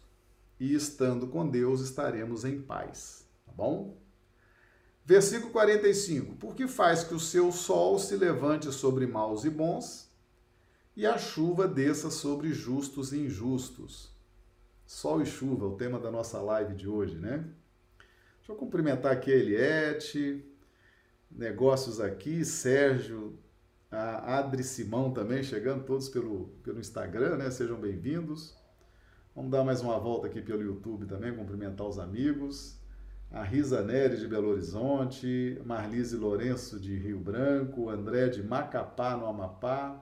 [0.59, 3.97] e estando com Deus estaremos em paz, tá bom?
[5.03, 10.09] Versículo 45: Porque faz que o seu sol se levante sobre maus e bons,
[10.95, 14.11] e a chuva desça sobre justos e injustos.
[14.86, 17.45] Sol e chuva, o tema da nossa live de hoje, né?
[18.46, 20.46] Deixa eu cumprimentar aqui a Eliette,
[21.32, 23.39] negócios aqui, Sérgio,
[23.89, 27.50] a Adri Simão também chegando, todos pelo, pelo Instagram, né?
[27.50, 28.56] Sejam bem-vindos.
[29.36, 32.80] Vamos dar mais uma volta aqui pelo YouTube também, cumprimentar os amigos.
[33.32, 39.26] A Risa Nery de Belo Horizonte, Marlise Lourenço de Rio Branco, André de Macapá, no
[39.26, 40.00] Amapá,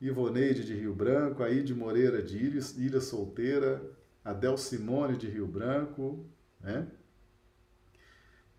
[0.00, 3.82] Ivoneide de Rio Branco, Aide Moreira de Ilha, Ilha Solteira,
[4.24, 6.24] Adel Simone de Rio Branco,
[6.58, 6.88] né?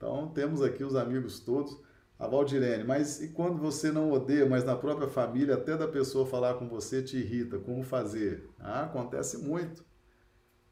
[0.04, 1.82] Então, temos aqui os amigos todos.
[2.20, 6.26] A Valdirene, mas e quando você não odeia, mas na própria família, até da pessoa
[6.26, 8.48] falar com você te irrita, como fazer?
[8.60, 9.84] Ah, acontece muito.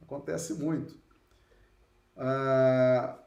[0.01, 0.95] Acontece muito.
[2.15, 3.19] Ah,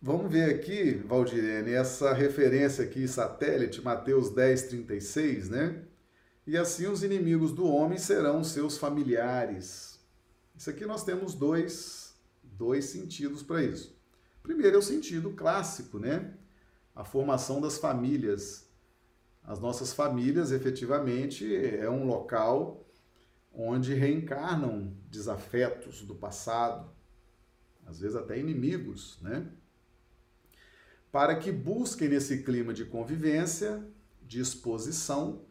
[0.00, 5.82] vamos ver aqui, Valdirene, essa referência aqui, satélite, Mateus 10, 36, né?
[6.46, 9.98] E assim os inimigos do homem serão seus familiares.
[10.56, 13.97] Isso aqui nós temos dois, dois sentidos para isso.
[14.48, 16.32] Primeiro é o sentido clássico, né?
[16.94, 18.66] A formação das famílias.
[19.44, 22.88] As nossas famílias, efetivamente, é um local
[23.52, 26.90] onde reencarnam desafetos do passado,
[27.84, 29.52] às vezes até inimigos, né?
[31.12, 33.86] Para que busquem nesse clima de convivência,
[34.22, 35.44] de exposição,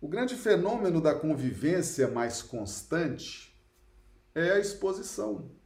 [0.00, 3.54] o grande fenômeno da convivência mais constante
[4.34, 5.57] é a exposição.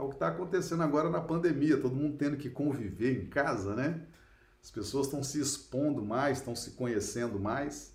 [0.00, 3.74] É o que está acontecendo agora na pandemia, todo mundo tendo que conviver em casa,
[3.74, 4.06] né?
[4.62, 7.94] As pessoas estão se expondo mais, estão se conhecendo mais.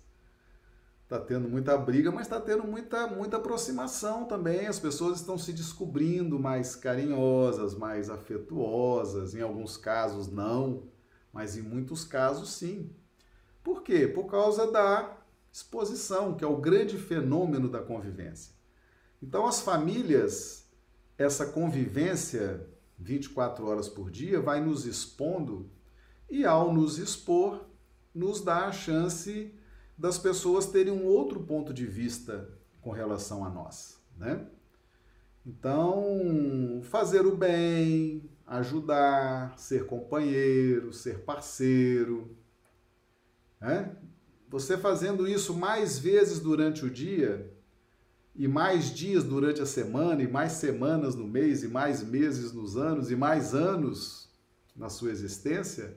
[1.02, 4.68] Está tendo muita briga, mas está tendo muita, muita aproximação também.
[4.68, 9.34] As pessoas estão se descobrindo mais carinhosas, mais afetuosas.
[9.34, 10.84] Em alguns casos, não,
[11.32, 12.88] mas em muitos casos, sim.
[13.64, 14.06] Por quê?
[14.06, 15.16] Por causa da
[15.52, 18.54] exposição, que é o grande fenômeno da convivência.
[19.20, 20.65] Então, as famílias,
[21.18, 22.66] essa convivência
[22.98, 25.70] 24 horas por dia, vai nos expondo
[26.28, 27.66] e, ao nos expor,
[28.14, 29.54] nos dá a chance
[29.96, 32.48] das pessoas terem um outro ponto de vista
[32.80, 34.46] com relação a nós, né?
[35.44, 42.36] Então, fazer o bem, ajudar, ser companheiro, ser parceiro,
[43.60, 43.96] né?
[44.48, 47.52] Você fazendo isso mais vezes durante o dia,
[48.38, 52.76] e mais dias durante a semana, e mais semanas no mês, e mais meses nos
[52.76, 54.28] anos, e mais anos
[54.76, 55.96] na sua existência,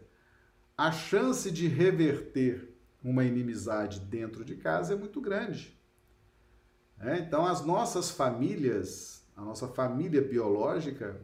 [0.77, 2.73] a chance de reverter
[3.03, 5.77] uma inimizade dentro de casa é muito grande.
[7.01, 11.19] É, então, as nossas famílias, a nossa família biológica,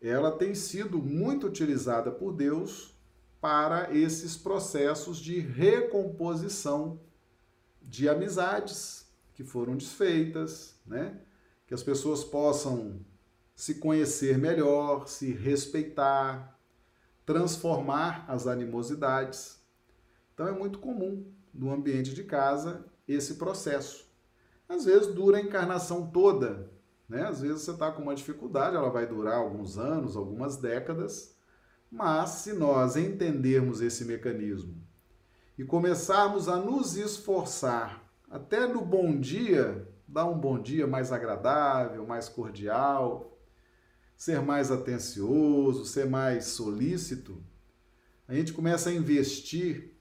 [0.00, 2.94] ela tem sido muito utilizada por Deus
[3.40, 7.00] para esses processos de recomposição
[7.82, 8.99] de amizades
[9.40, 11.18] que foram desfeitas, né?
[11.66, 13.00] Que as pessoas possam
[13.54, 16.58] se conhecer melhor, se respeitar,
[17.24, 19.58] transformar as animosidades.
[20.34, 21.24] Então é muito comum
[21.54, 24.06] no ambiente de casa esse processo.
[24.68, 26.70] Às vezes dura a encarnação toda,
[27.08, 27.22] né?
[27.22, 31.34] Às vezes você está com uma dificuldade, ela vai durar alguns anos, algumas décadas,
[31.90, 34.76] mas se nós entendermos esse mecanismo
[35.56, 42.06] e começarmos a nos esforçar, até no bom dia, dar um bom dia mais agradável,
[42.06, 43.36] mais cordial,
[44.16, 47.42] ser mais atencioso, ser mais solícito,
[48.28, 49.96] a gente começa a investir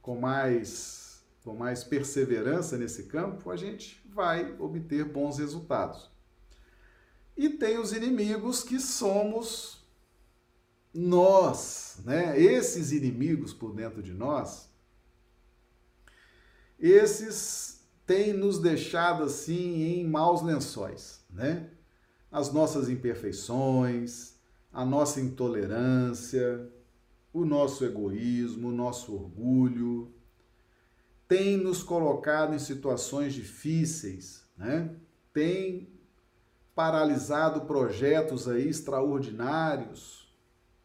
[0.00, 6.08] com mais, com mais perseverança nesse campo, a gente vai obter bons resultados.
[7.36, 9.84] E tem os inimigos que somos
[10.94, 14.67] nós, né, esses inimigos por dentro de nós,
[16.78, 21.70] esses têm nos deixado assim em maus lençóis, né?
[22.30, 24.34] As nossas imperfeições,
[24.72, 26.70] a nossa intolerância,
[27.32, 30.12] o nosso egoísmo, o nosso orgulho,
[31.26, 34.94] tem nos colocado em situações difíceis, né?
[35.32, 35.92] Tem
[36.74, 40.32] paralisado projetos aí extraordinários,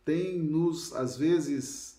[0.03, 1.92] tem nos, às vezes,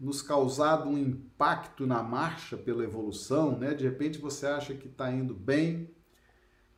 [0.00, 3.74] nos causado um impacto na marcha pela evolução, né?
[3.74, 5.90] De repente você acha que está indo bem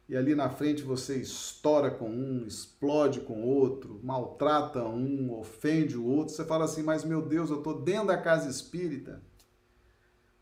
[0.08, 6.04] e ali na frente você estoura com um, explode com outro, maltrata um, ofende o
[6.04, 6.34] outro.
[6.34, 9.22] Você fala assim, mas meu Deus, eu estou dentro da casa espírita,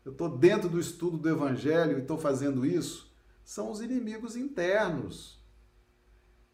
[0.03, 3.15] eu estou dentro do estudo do Evangelho e estou fazendo isso.
[3.45, 5.39] São os inimigos internos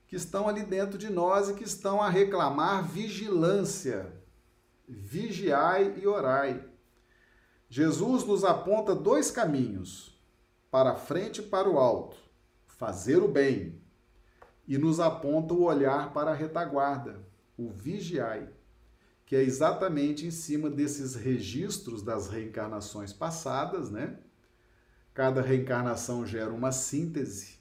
[0.05, 4.16] que estão ali dentro de nós e que estão a reclamar vigilância.
[4.87, 6.65] Vigiai e orai.
[7.67, 10.17] Jesus nos aponta dois caminhos,
[10.71, 12.15] para frente e para o alto,
[12.65, 13.81] fazer o bem,
[14.65, 17.21] e nos aponta o olhar para a retaguarda,
[17.57, 18.47] o vigiai,
[19.25, 24.17] que é exatamente em cima desses registros das reencarnações passadas, né?
[25.13, 27.59] Cada reencarnação gera uma síntese.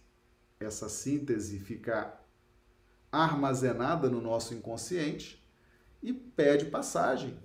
[0.60, 2.20] Essa síntese fica
[3.10, 5.44] armazenada no nosso inconsciente
[6.02, 7.38] e pede passagem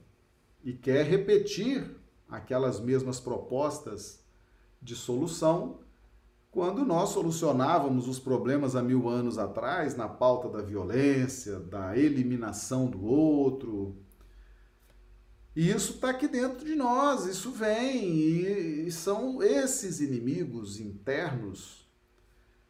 [0.63, 1.89] e quer repetir
[2.29, 4.23] aquelas mesmas propostas
[4.81, 5.79] de solução
[6.49, 12.87] quando nós solucionávamos os problemas há mil anos atrás na pauta da violência, da eliminação
[12.87, 13.95] do outro.
[15.55, 18.05] E isso está aqui dentro de nós, isso vem,
[18.85, 21.89] e, são esses inimigos internos,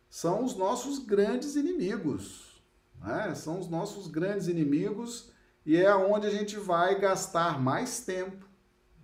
[0.10, 2.52] são os nossos grandes inimigos
[3.02, 3.34] né?
[3.36, 5.31] São os nossos grandes inimigos
[5.66, 8.48] e é onde a gente vai gastar mais tempo,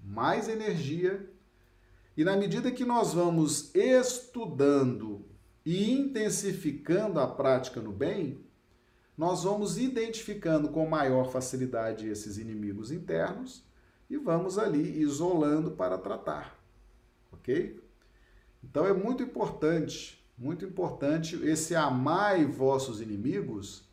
[0.04, 1.30] mais energia.
[2.16, 5.26] E na medida que nós vamos estudando
[5.66, 8.44] e intensificando a prática no bem,
[9.18, 13.64] nós vamos identificando com maior facilidade esses inimigos internos
[14.10, 16.58] e vamos ali isolando para tratar.
[17.32, 17.82] Ok?
[18.64, 23.87] Então é muito importante, muito importante esse amai vossos inimigos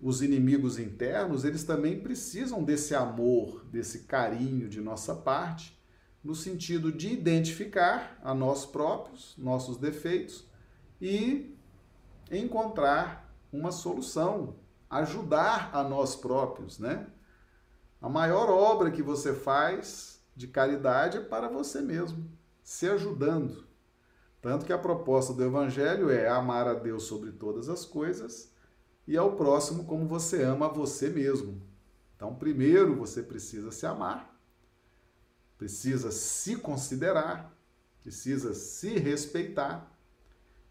[0.00, 5.78] os inimigos internos, eles também precisam desse amor, desse carinho de nossa parte,
[6.22, 10.46] no sentido de identificar a nós próprios, nossos defeitos
[11.00, 11.54] e
[12.30, 14.56] encontrar uma solução,
[14.88, 17.06] ajudar a nós próprios, né?
[18.00, 22.30] A maior obra que você faz de caridade é para você mesmo,
[22.62, 23.64] se ajudando.
[24.42, 28.53] Tanto que a proposta do evangelho é amar a Deus sobre todas as coisas
[29.06, 31.60] e ao próximo como você ama você mesmo.
[32.16, 34.34] Então, primeiro você precisa se amar,
[35.58, 37.54] precisa se considerar,
[38.00, 39.90] precisa se respeitar.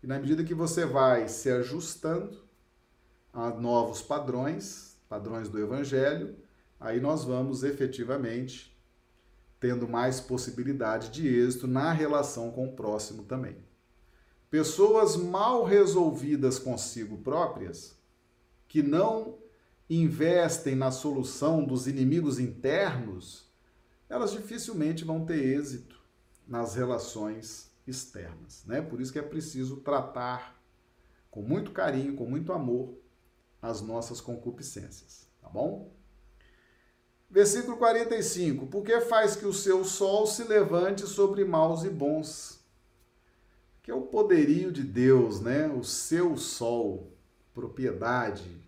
[0.02, 2.44] E na medida que você vai se ajustando
[3.32, 6.36] a novos padrões, padrões do evangelho,
[6.80, 8.74] aí nós vamos efetivamente
[9.60, 13.56] tendo mais possibilidade de êxito na relação com o próximo também.
[14.50, 17.98] Pessoas mal resolvidas consigo próprias
[18.74, 19.38] que não
[19.88, 23.46] investem na solução dos inimigos internos,
[24.10, 26.02] elas dificilmente vão ter êxito
[26.48, 28.82] nas relações externas, né?
[28.82, 30.60] Por isso que é preciso tratar
[31.30, 32.98] com muito carinho, com muito amor
[33.62, 35.94] as nossas concupiscências, tá bom?
[37.30, 42.60] Versículo 45: Porque faz que o seu sol se levante sobre maus e bons.
[43.84, 45.68] Que é o poderio de Deus, né?
[45.68, 47.12] O seu sol,
[47.54, 48.63] propriedade,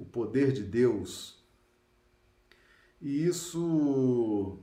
[0.00, 1.38] o poder de Deus.
[3.00, 4.58] E isso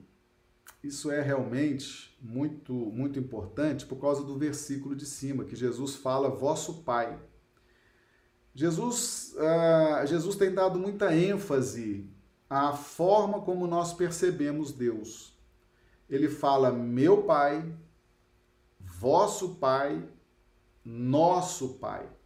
[0.83, 6.29] isso é realmente muito muito importante por causa do versículo de cima que Jesus fala
[6.29, 7.19] vosso Pai.
[8.53, 12.09] Jesus uh, Jesus tem dado muita ênfase
[12.49, 15.37] à forma como nós percebemos Deus.
[16.09, 17.71] Ele fala meu Pai,
[18.79, 20.03] vosso Pai,
[20.83, 22.16] nosso Pai.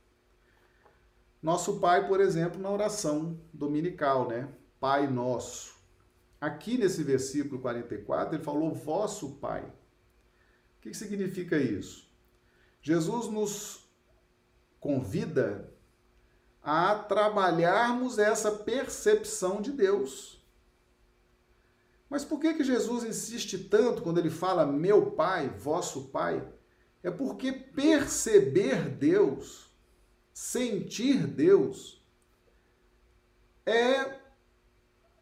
[1.42, 4.48] Nosso Pai, por exemplo, na oração dominical, né?
[4.80, 5.76] Pai nosso.
[6.40, 9.64] Aqui nesse versículo 44, ele falou vosso Pai.
[9.64, 12.10] O que significa isso?
[12.82, 13.90] Jesus nos
[14.80, 15.72] convida
[16.62, 20.44] a trabalharmos essa percepção de Deus.
[22.08, 26.48] Mas por que, que Jesus insiste tanto quando ele fala meu Pai, vosso Pai?
[27.02, 29.71] É porque perceber Deus
[30.34, 32.02] sentir Deus
[33.66, 34.20] é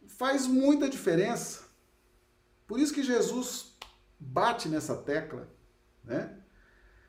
[0.08, 1.64] faz muita diferença.
[2.68, 3.74] Por isso que Jesus
[4.20, 5.50] bate nessa tecla,
[6.04, 6.38] né?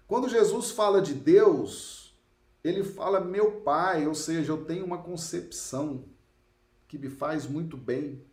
[0.07, 2.16] Quando Jesus fala de Deus,
[2.62, 6.05] ele fala meu Pai, ou seja, eu tenho uma concepção
[6.88, 8.24] que me faz muito bem.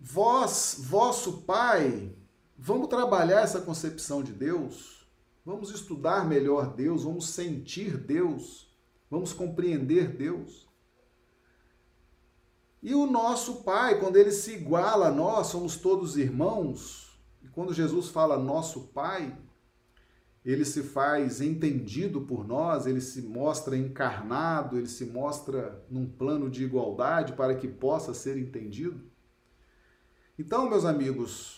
[0.00, 2.14] Vós, vosso Pai,
[2.56, 4.97] vamos trabalhar essa concepção de Deus?
[5.48, 8.70] Vamos estudar melhor Deus, vamos sentir Deus,
[9.10, 10.68] vamos compreender Deus.
[12.82, 17.72] E o nosso Pai, quando ele se iguala a nós, somos todos irmãos, e quando
[17.72, 19.38] Jesus fala nosso Pai,
[20.44, 26.50] ele se faz entendido por nós, ele se mostra encarnado, ele se mostra num plano
[26.50, 29.00] de igualdade para que possa ser entendido.
[30.38, 31.57] Então, meus amigos,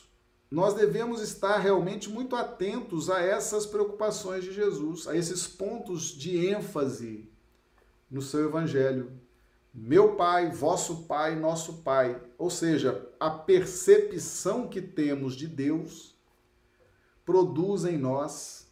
[0.50, 6.48] nós devemos estar realmente muito atentos a essas preocupações de Jesus, a esses pontos de
[6.48, 7.30] ênfase
[8.10, 9.12] no seu evangelho.
[9.72, 12.20] Meu Pai, vosso Pai, nosso Pai.
[12.36, 16.16] Ou seja, a percepção que temos de Deus
[17.24, 18.68] produz em nós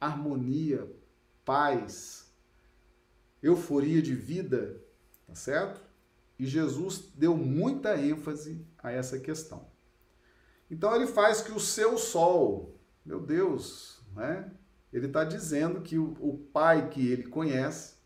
[0.00, 0.88] harmonia,
[1.44, 2.32] paz,
[3.42, 4.80] euforia de vida,
[5.26, 5.80] tá certo?
[6.38, 9.66] E Jesus deu muita ênfase a essa questão.
[10.70, 14.50] Então ele faz que o seu sol, meu Deus, né?
[14.92, 17.96] Ele está dizendo que o, o pai que ele conhece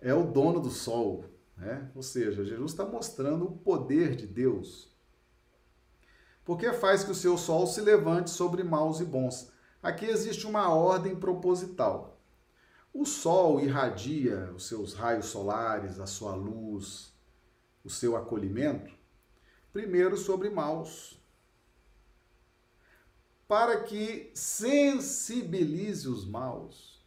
[0.00, 1.24] é o dono do sol.
[1.56, 1.90] Né?
[1.94, 4.94] Ou seja, Jesus está mostrando o poder de Deus.
[6.44, 9.50] Porque faz que o seu sol se levante sobre maus e bons.
[9.82, 12.20] Aqui existe uma ordem proposital.
[12.92, 17.12] O sol irradia os seus raios solares, a sua luz,
[17.84, 18.95] o seu acolhimento,
[19.76, 21.20] primeiro sobre maus,
[23.46, 27.04] para que sensibilize os maus.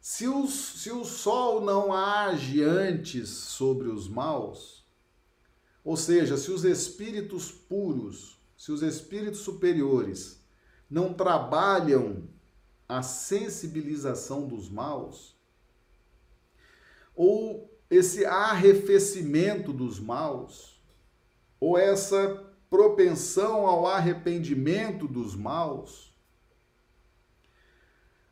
[0.00, 4.84] Se o, se o sol não age antes sobre os maus,
[5.84, 10.42] ou seja, se os espíritos puros, se os espíritos superiores
[10.90, 12.28] não trabalham
[12.88, 15.36] a sensibilização dos maus,
[17.14, 20.71] ou esse arrefecimento dos maus,
[21.62, 26.12] ou essa propensão ao arrependimento dos maus,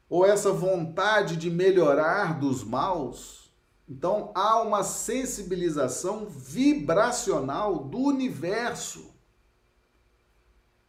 [0.09, 3.49] ou essa vontade de melhorar dos maus,
[3.89, 9.15] então há uma sensibilização vibracional do universo,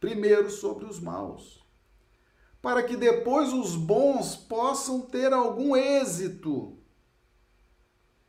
[0.00, 1.64] primeiro sobre os maus,
[2.60, 6.76] para que depois os bons possam ter algum êxito,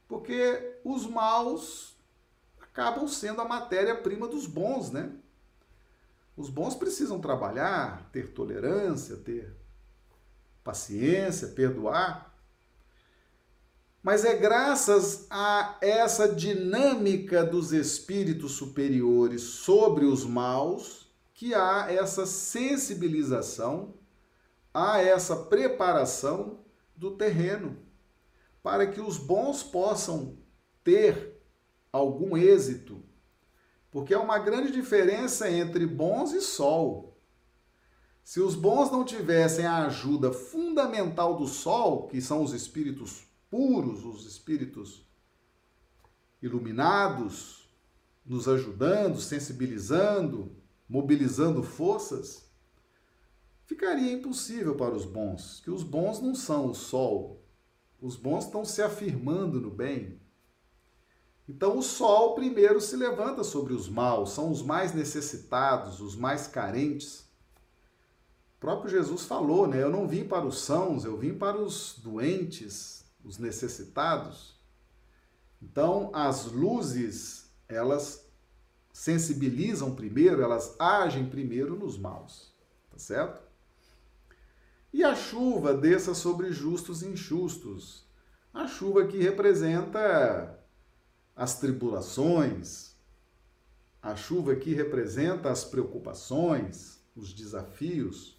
[0.08, 1.93] porque os maus
[2.74, 5.12] acabam sendo a matéria-prima dos bons, né?
[6.36, 9.56] Os bons precisam trabalhar, ter tolerância, ter
[10.64, 12.36] paciência, perdoar.
[14.02, 22.26] Mas é graças a essa dinâmica dos espíritos superiores sobre os maus que há essa
[22.26, 23.94] sensibilização,
[24.74, 26.60] há essa preparação
[26.96, 27.78] do terreno,
[28.64, 30.38] para que os bons possam
[30.84, 31.33] ter
[31.94, 33.02] algum êxito.
[33.92, 37.16] Porque há uma grande diferença entre bons e sol.
[38.24, 44.04] Se os bons não tivessem a ajuda fundamental do sol, que são os espíritos puros,
[44.04, 45.08] os espíritos
[46.42, 47.70] iluminados,
[48.26, 50.56] nos ajudando, sensibilizando,
[50.90, 52.50] mobilizando forças,
[53.66, 57.44] ficaria impossível para os bons, que os bons não são o sol.
[58.02, 60.20] Os bons estão se afirmando no bem.
[61.48, 66.48] Então o sol primeiro se levanta sobre os maus, são os mais necessitados, os mais
[66.48, 67.24] carentes
[68.64, 69.84] próprio Jesus falou, né?
[69.84, 74.58] Eu não vim para os sãos, eu vim para os doentes, os necessitados.
[75.62, 78.26] Então, as luzes, elas
[78.94, 82.54] sensibilizam primeiro, elas agem primeiro nos maus,
[82.90, 83.44] tá certo?
[84.94, 88.06] E a chuva desça sobre justos e injustos.
[88.54, 90.58] A chuva que representa
[91.36, 92.94] as tribulações,
[94.02, 98.38] a chuva que representa as preocupações, os desafios.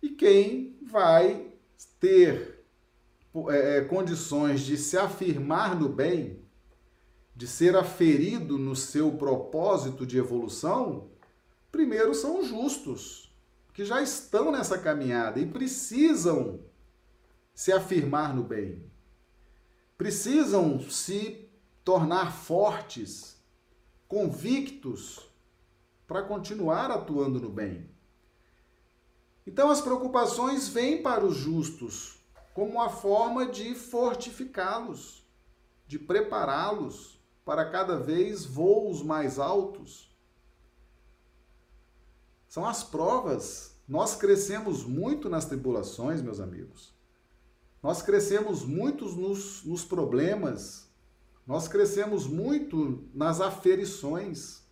[0.00, 1.52] E quem vai
[1.98, 2.64] ter
[3.50, 6.40] é, é, condições de se afirmar no bem,
[7.34, 11.10] de ser aferido no seu propósito de evolução,
[11.70, 13.36] primeiro são os justos,
[13.74, 16.60] que já estão nessa caminhada e precisam
[17.54, 18.90] se afirmar no bem.
[19.98, 21.45] Precisam se
[21.86, 23.40] tornar fortes,
[24.08, 25.30] convictos,
[26.04, 27.88] para continuar atuando no bem.
[29.46, 32.18] Então as preocupações vêm para os justos
[32.52, 35.24] como uma forma de fortificá-los,
[35.86, 40.12] de prepará-los para cada vez voos mais altos.
[42.48, 43.76] São as provas.
[43.86, 46.92] Nós crescemos muito nas tribulações, meus amigos.
[47.80, 50.85] Nós crescemos muito nos, nos problemas.
[51.46, 54.62] Nós crescemos muito nas aferições.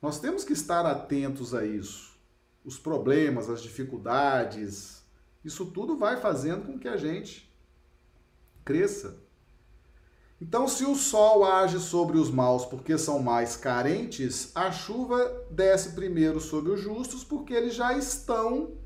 [0.00, 2.08] Nós temos que estar atentos a isso
[2.68, 5.02] os problemas, as dificuldades,
[5.42, 7.50] isso tudo vai fazendo com que a gente
[8.62, 9.16] cresça.
[10.38, 15.92] Então, se o sol age sobre os maus porque são mais carentes, a chuva desce
[15.92, 18.76] primeiro sobre os justos porque eles já estão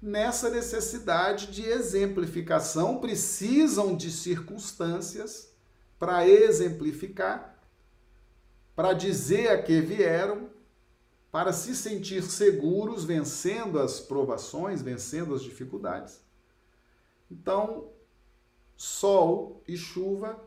[0.00, 5.49] nessa necessidade de exemplificação, precisam de circunstâncias
[6.00, 7.62] para exemplificar,
[8.74, 10.48] para dizer a que vieram,
[11.30, 16.24] para se sentir seguros vencendo as provações, vencendo as dificuldades.
[17.30, 17.92] Então,
[18.74, 20.42] sol e chuva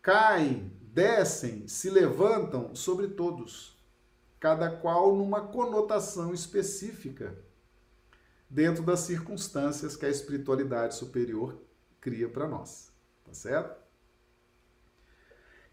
[0.00, 3.76] caem, descem, se levantam sobre todos,
[4.40, 7.38] cada qual numa conotação específica,
[8.48, 11.60] dentro das circunstâncias que a espiritualidade superior
[12.00, 12.93] cria para nós,
[13.24, 13.82] tá certo?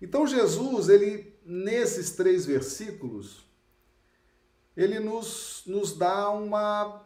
[0.02, 3.46] Então Jesus, ele nesses três versículos,
[4.76, 7.06] ele nos, nos dá uma,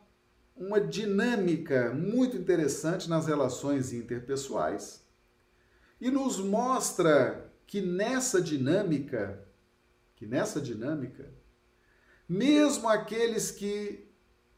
[0.56, 5.04] uma dinâmica muito interessante nas relações interpessoais
[6.00, 9.44] e nos mostra que nessa dinâmica,
[10.16, 11.34] que nessa dinâmica,
[12.28, 14.05] mesmo aqueles que,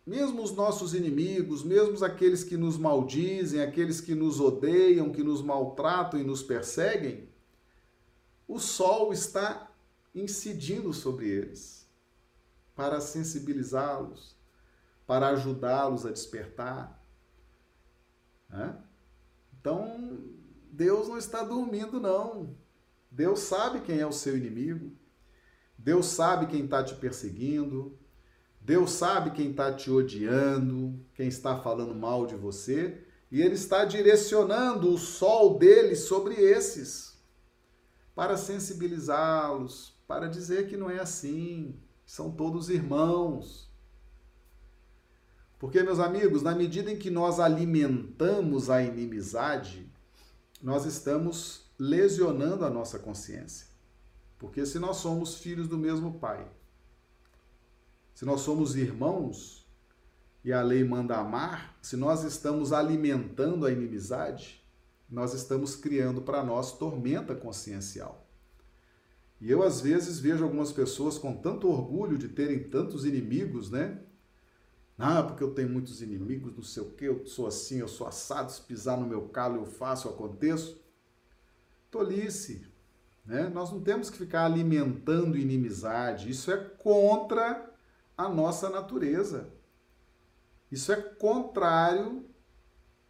[0.08, 5.42] mesmo os nossos inimigos, mesmo aqueles que nos maldizem, aqueles que nos odeiam, que nos
[5.42, 7.28] maltratam e nos perseguem,
[8.48, 9.70] o sol está
[10.16, 11.86] incidindo sobre eles
[12.74, 14.38] para sensibilizá-los,
[15.06, 17.04] para ajudá-los a despertar.
[19.60, 20.22] Então,
[20.72, 22.56] Deus não está dormindo, não.
[23.12, 24.96] Deus sabe quem é o seu inimigo.
[25.78, 27.97] Deus sabe quem está te perseguindo.
[28.68, 33.02] Deus sabe quem está te odiando, quem está falando mal de você.
[33.32, 37.18] E Ele está direcionando o sol dele sobre esses,
[38.14, 43.72] para sensibilizá-los, para dizer que não é assim, são todos irmãos.
[45.58, 49.90] Porque, meus amigos, na medida em que nós alimentamos a inimizade,
[50.62, 53.68] nós estamos lesionando a nossa consciência.
[54.38, 56.46] Porque se nós somos filhos do mesmo Pai,
[58.18, 59.64] se nós somos irmãos
[60.44, 64.66] e a lei manda amar, se nós estamos alimentando a inimizade,
[65.08, 68.28] nós estamos criando para nós tormenta consciencial.
[69.40, 74.00] E eu às vezes vejo algumas pessoas com tanto orgulho de terem tantos inimigos, né?
[74.98, 78.08] Ah, porque eu tenho muitos inimigos, não sei o que, eu sou assim, eu sou
[78.08, 80.84] assado, se pisar no meu calo eu faço, eu aconteço.
[81.92, 82.66] Tolice.
[83.24, 83.48] Né?
[83.48, 86.32] Nós não temos que ficar alimentando inimizade.
[86.32, 87.77] Isso é contra
[88.18, 89.50] a nossa natureza.
[90.72, 92.26] Isso é contrário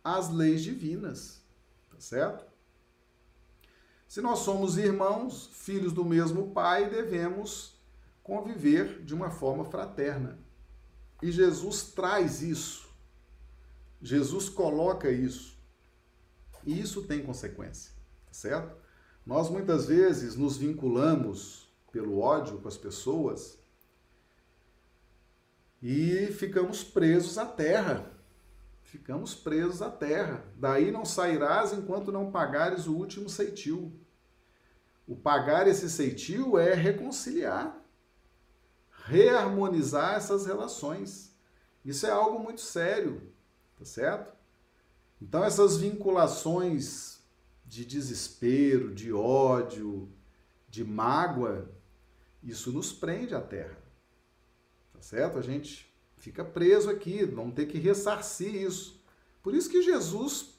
[0.04, 1.42] às leis divinas.
[1.90, 2.46] Tá certo?
[4.08, 7.76] Se nós somos irmãos, filhos do mesmo pai, devemos
[8.24, 10.38] conviver de uma forma fraterna.
[11.22, 12.88] E Jesus traz isso.
[14.02, 15.58] Jesus coloca isso.
[16.66, 17.94] E isso tem consequência,
[18.26, 18.76] tá certo?
[19.26, 23.57] Nós muitas vezes nos vinculamos pelo ódio com as pessoas
[25.82, 28.12] e ficamos presos à terra.
[28.84, 30.44] Ficamos presos à terra.
[30.56, 33.92] Daí não sairás enquanto não pagares o último ceitil.
[35.08, 37.78] O pagar esse ceitil é reconciliar
[39.08, 41.34] reharmonizar essas relações.
[41.84, 43.22] Isso é algo muito sério,
[43.80, 44.34] tá certo?
[45.22, 47.20] Então, essas vinculações
[47.66, 50.10] de desespero, de ódio,
[50.70, 51.70] de mágoa,
[52.44, 53.78] isso nos prende à terra,
[54.98, 55.38] tá certo?
[55.38, 55.88] A gente
[56.18, 59.00] fica preso aqui, vamos ter que ressarcir isso.
[59.44, 60.56] Por isso que Jesus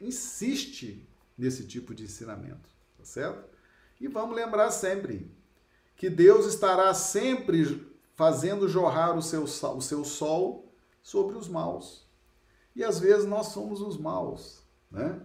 [0.00, 3.48] insiste nesse tipo de ensinamento, tá certo?
[4.00, 5.30] E vamos lembrar sempre,
[5.94, 10.72] que Deus estará sempre fazendo jorrar o seu, o seu sol
[11.02, 12.06] sobre os maus.
[12.74, 15.20] E às vezes nós somos os maus, né?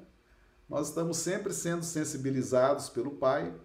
[0.67, 3.55] Nós estamos sempre sendo sensibilizados pelo Pai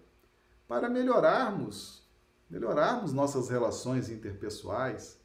[0.67, 2.02] para melhorarmos,
[2.49, 5.19] melhorarmos nossas relações interpessoais,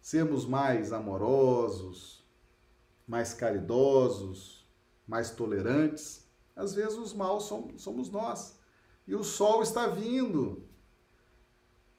[0.00, 2.24] sermos mais amorosos,
[3.06, 4.66] mais caridosos,
[5.06, 6.26] mais tolerantes.
[6.54, 7.44] Às vezes os maus
[7.76, 8.58] somos nós.
[9.06, 10.68] E o sol está vindo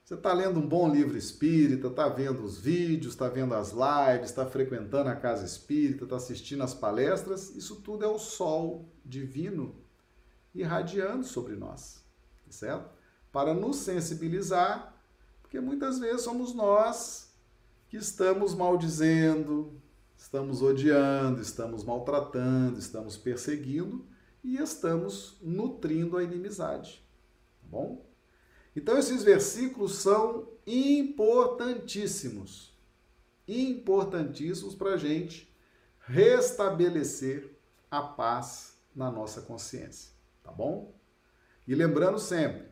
[0.09, 4.31] você está lendo um bom livro espírita, está vendo os vídeos, está vendo as lives,
[4.31, 9.75] está frequentando a casa espírita, está assistindo as palestras, isso tudo é o sol divino
[10.51, 12.03] irradiando sobre nós,
[12.49, 12.89] certo?
[13.31, 14.95] Para nos sensibilizar,
[15.41, 17.33] porque muitas vezes somos nós
[17.89, 19.73] que estamos maldizendo,
[20.15, 24.05] estamos odiando, estamos maltratando, estamos perseguindo
[24.43, 27.03] e estamos nutrindo a inimizade,
[27.61, 28.05] tá bom?
[28.75, 32.77] Então, esses versículos são importantíssimos,
[33.47, 35.51] importantíssimos para a gente
[36.01, 37.57] restabelecer
[37.89, 40.11] a paz na nossa consciência,
[40.43, 40.93] tá bom?
[41.67, 42.68] E lembrando sempre,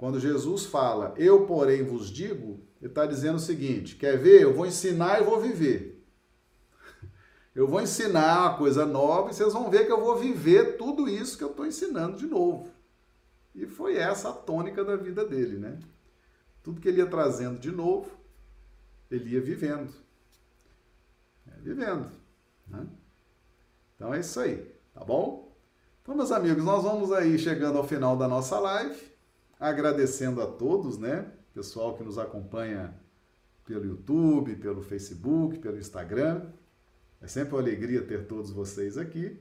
[0.00, 4.40] quando Jesus fala, eu porém vos digo, ele está dizendo o seguinte: quer ver?
[4.40, 6.02] Eu vou ensinar e vou viver.
[7.54, 11.08] Eu vou ensinar uma coisa nova e vocês vão ver que eu vou viver tudo
[11.08, 12.70] isso que eu estou ensinando de novo.
[13.54, 15.78] E foi essa a tônica da vida dele, né?
[16.62, 18.08] Tudo que ele ia trazendo de novo,
[19.10, 19.92] ele ia vivendo.
[21.46, 22.08] É, vivendo.
[22.68, 22.86] Né?
[23.96, 25.52] Então é isso aí, tá bom?
[26.00, 29.09] Então, meus amigos, nós vamos aí chegando ao final da nossa live,
[29.60, 31.30] agradecendo a todos, né?
[31.52, 32.98] Pessoal que nos acompanha
[33.66, 36.50] pelo YouTube, pelo Facebook, pelo Instagram.
[37.20, 39.38] É sempre uma alegria ter todos vocês aqui.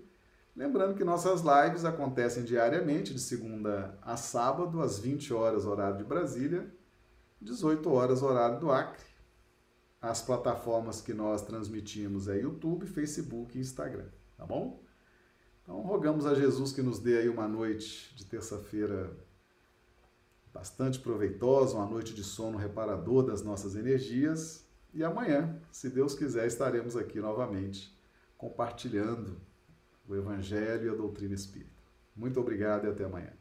[0.53, 6.03] Lembrando que nossas lives acontecem diariamente, de segunda a sábado, às 20 horas, horário de
[6.03, 6.69] Brasília,
[7.41, 9.07] 18 horas, horário do Acre.
[10.01, 14.07] As plataformas que nós transmitimos é YouTube, Facebook e Instagram,
[14.37, 14.83] tá bom?
[15.63, 19.15] Então, rogamos a Jesus que nos dê aí uma noite de terça-feira
[20.53, 26.47] bastante proveitosa, uma noite de sono reparador das nossas energias e amanhã, se Deus quiser,
[26.47, 27.95] estaremos aqui novamente
[28.37, 29.39] compartilhando
[30.07, 31.83] o Evangelho e a doutrina espírita.
[32.15, 33.38] Muito obrigado e até amanhã.